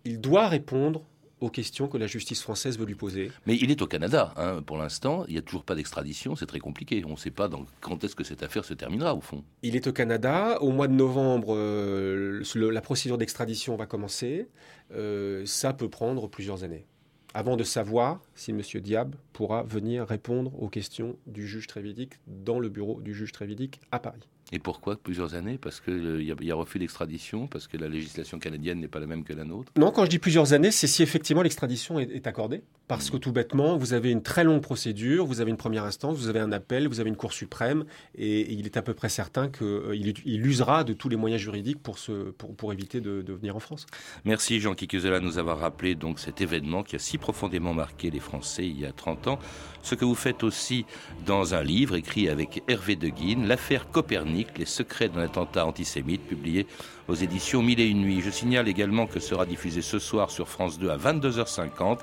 il 0.05 0.19
doit 0.19 0.47
répondre 0.47 1.03
aux 1.41 1.49
questions 1.49 1.87
que 1.87 1.97
la 1.97 2.07
justice 2.07 2.41
française 2.41 2.77
veut 2.77 2.85
lui 2.85 2.95
poser. 2.95 3.31
Mais 3.45 3.55
il 3.55 3.71
est 3.71 3.81
au 3.81 3.87
Canada 3.87 4.33
hein, 4.37 4.61
pour 4.65 4.77
l'instant. 4.77 5.25
Il 5.27 5.33
n'y 5.33 5.39
a 5.39 5.41
toujours 5.41 5.63
pas 5.63 5.75
d'extradition. 5.75 6.35
C'est 6.35 6.45
très 6.45 6.59
compliqué. 6.59 7.03
On 7.05 7.11
ne 7.11 7.15
sait 7.17 7.31
pas 7.31 7.49
quand 7.81 8.03
est-ce 8.03 8.15
que 8.15 8.23
cette 8.23 8.43
affaire 8.43 8.65
se 8.65 8.73
terminera 8.73 9.15
au 9.15 9.21
fond. 9.21 9.43
Il 9.61 9.75
est 9.75 9.87
au 9.87 9.93
Canada. 9.93 10.57
Au 10.61 10.71
mois 10.71 10.87
de 10.87 10.93
novembre, 10.93 11.55
euh, 11.55 12.43
la 12.55 12.81
procédure 12.81 13.17
d'extradition 13.17 13.75
va 13.75 13.85
commencer. 13.85 14.47
Euh, 14.93 15.45
ça 15.45 15.73
peut 15.73 15.89
prendre 15.89 16.27
plusieurs 16.27 16.63
années 16.63 16.85
avant 17.33 17.57
de 17.57 17.65
savoir 17.65 18.21
si 18.33 18.51
M. 18.51 18.61
Diab 18.75 19.13
pourra 19.33 19.63
venir 19.63 20.07
répondre 20.07 20.57
aux 20.57 20.69
questions 20.69 21.17
du 21.27 21.45
juge 21.45 21.67
Trévidic 21.67 22.13
dans 22.27 22.59
le 22.59 22.69
bureau 22.69 23.01
du 23.01 23.13
juge 23.13 23.33
Trévidic 23.33 23.81
à 23.91 23.99
Paris. 23.99 24.29
Et 24.51 24.59
pourquoi 24.59 24.95
plusieurs 24.95 25.33
années? 25.33 25.57
Parce 25.57 25.81
qu'il 25.81 25.93
euh, 25.93 26.21
y, 26.21 26.51
a 26.51 26.55
refus 26.55 26.77
d'extradition 26.77 27.47
Parce 27.47 27.67
que 27.67 27.77
la 27.77 27.87
législation 27.87 28.37
canadienne 28.37 28.79
n'est 28.79 28.87
pas 28.87 28.99
la 28.99 29.07
même 29.07 29.23
que 29.23 29.33
la 29.33 29.43
nôtre? 29.43 29.71
Non, 29.75 29.91
quand 29.91 30.05
je 30.05 30.09
dis 30.09 30.19
plusieurs 30.19 30.53
années, 30.53 30.69
c'est 30.69 30.87
si 30.87 31.01
effectivement 31.01 31.41
l'extradition 31.41 31.99
est, 31.99 32.27
accordée. 32.27 32.61
Parce 32.87 33.09
que 33.09 33.17
tout 33.17 33.31
bêtement, 33.31 33.77
vous 33.77 33.93
avez 33.93 34.11
une 34.11 34.21
très 34.21 34.43
longue 34.43 34.61
procédure, 34.61 35.25
vous 35.25 35.41
avez 35.41 35.49
une 35.49 35.57
première 35.57 35.83
instance, 35.83 36.17
vous 36.17 36.29
avez 36.29 36.39
un 36.39 36.51
appel, 36.51 36.87
vous 36.87 36.99
avez 36.99 37.09
une 37.09 37.15
Cour 37.15 37.33
suprême, 37.33 37.85
et, 38.15 38.53
il 38.53 38.65
est 38.65 38.77
à 38.77 38.83
peu 38.83 38.93
près 38.93 39.09
certain 39.09 39.47
qu'il 39.47 39.65
euh, 39.65 39.95
il 39.95 40.45
usera 40.45 40.83
de 40.83 40.93
tous 40.93 41.09
les 41.09 41.15
moyens 41.15 41.41
juridiques 41.41 41.81
pour, 41.81 41.97
se, 41.97 42.29
pour, 42.31 42.55
pour 42.55 42.71
éviter 42.71 43.01
de, 43.01 43.23
de, 43.23 43.33
venir 43.33 43.55
en 43.55 43.59
France. 43.59 43.87
Merci 44.25 44.59
Jean 44.59 44.75
Kikuzela 44.75 45.19
de 45.19 45.25
nous 45.25 45.39
avoir 45.39 45.59
rappelé 45.59 45.95
donc 45.95 46.19
cet 46.19 46.41
événement 46.41 46.83
qui 46.83 46.95
a 46.95 46.99
si 46.99 47.17
profondément 47.17 47.73
marqué 47.73 48.11
les 48.11 48.19
Français 48.19 48.67
il 48.67 48.79
y 48.79 48.85
a 48.85 48.91
30 48.91 49.27
ans. 49.27 49.39
Ce 49.81 49.95
que 49.95 50.03
vous 50.03 50.15
faites 50.15 50.43
aussi 50.43 50.85
dans 51.25 51.53
un 51.53 51.63
livre 51.63 51.95
écrit 51.95 52.27
avec 52.27 52.63
Hervé 52.67 52.95
Deguine, 52.95 53.47
L'affaire 53.47 53.89
Copernic, 53.89 54.34
les 54.57 54.65
secrets 54.65 55.09
d'un 55.09 55.21
attentat 55.21 55.65
antisémite, 55.65 56.21
publié 56.27 56.67
aux 57.07 57.15
éditions 57.15 57.61
Mille 57.61 57.79
et 57.79 57.87
une 57.87 58.01
nuits. 58.01 58.21
Je 58.21 58.29
signale 58.29 58.67
également 58.67 59.07
que 59.07 59.19
sera 59.19 59.45
diffusé 59.45 59.81
ce 59.81 59.99
soir 59.99 60.31
sur 60.31 60.47
France 60.47 60.79
2 60.79 60.89
à 60.89 60.97
22h50 60.97 61.99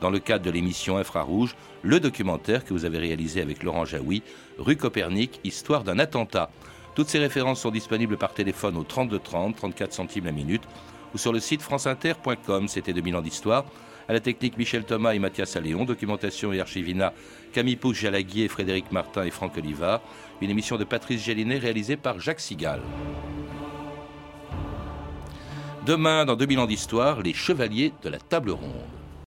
dans 0.00 0.10
le 0.10 0.18
cadre 0.18 0.44
de 0.44 0.50
l'émission 0.50 0.96
Infrarouge, 0.96 1.54
le 1.82 2.00
documentaire 2.00 2.64
que 2.64 2.72
vous 2.72 2.84
avez 2.84 2.98
réalisé 2.98 3.40
avec 3.40 3.62
Laurent 3.62 3.84
Jaoui, 3.84 4.22
Rue 4.58 4.76
Copernic, 4.76 5.40
Histoire 5.44 5.84
d'un 5.84 5.98
attentat. 5.98 6.50
Toutes 6.94 7.08
ces 7.08 7.18
références 7.18 7.60
sont 7.60 7.70
disponibles 7.70 8.16
par 8.16 8.34
téléphone 8.34 8.76
au 8.76 8.82
32 8.82 9.18
30, 9.18 9.56
34 9.56 9.92
centimes 9.92 10.24
la 10.24 10.32
minute, 10.32 10.62
ou 11.14 11.18
sur 11.18 11.32
le 11.32 11.40
site 11.40 11.62
franceinter.com. 11.62 12.68
C'était 12.68 12.92
2000 12.92 13.16
ans 13.16 13.22
d'histoire. 13.22 13.64
À 14.08 14.12
la 14.12 14.20
technique, 14.20 14.56
Michel 14.56 14.84
Thomas 14.84 15.14
et 15.14 15.18
Mathias 15.18 15.56
Alléon. 15.56 15.84
Documentation 15.84 16.52
et 16.52 16.60
archivina, 16.60 17.12
Camille 17.52 17.76
Pouche, 17.76 18.00
Jalaguier, 18.00 18.48
Frédéric 18.48 18.92
Martin 18.92 19.24
et 19.24 19.30
Franck 19.30 19.56
Oliva. 19.56 20.00
Une 20.40 20.50
émission 20.50 20.76
de 20.76 20.84
Patrice 20.84 21.24
Gélinet 21.24 21.58
réalisée 21.58 21.96
par 21.96 22.20
Jacques 22.20 22.40
Sigal. 22.40 22.80
Demain, 25.84 26.24
dans 26.24 26.36
2000 26.36 26.58
ans 26.60 26.66
d'histoire, 26.66 27.22
les 27.22 27.32
chevaliers 27.32 27.92
de 28.02 28.08
la 28.08 28.18
table 28.18 28.50
ronde. 28.50 28.95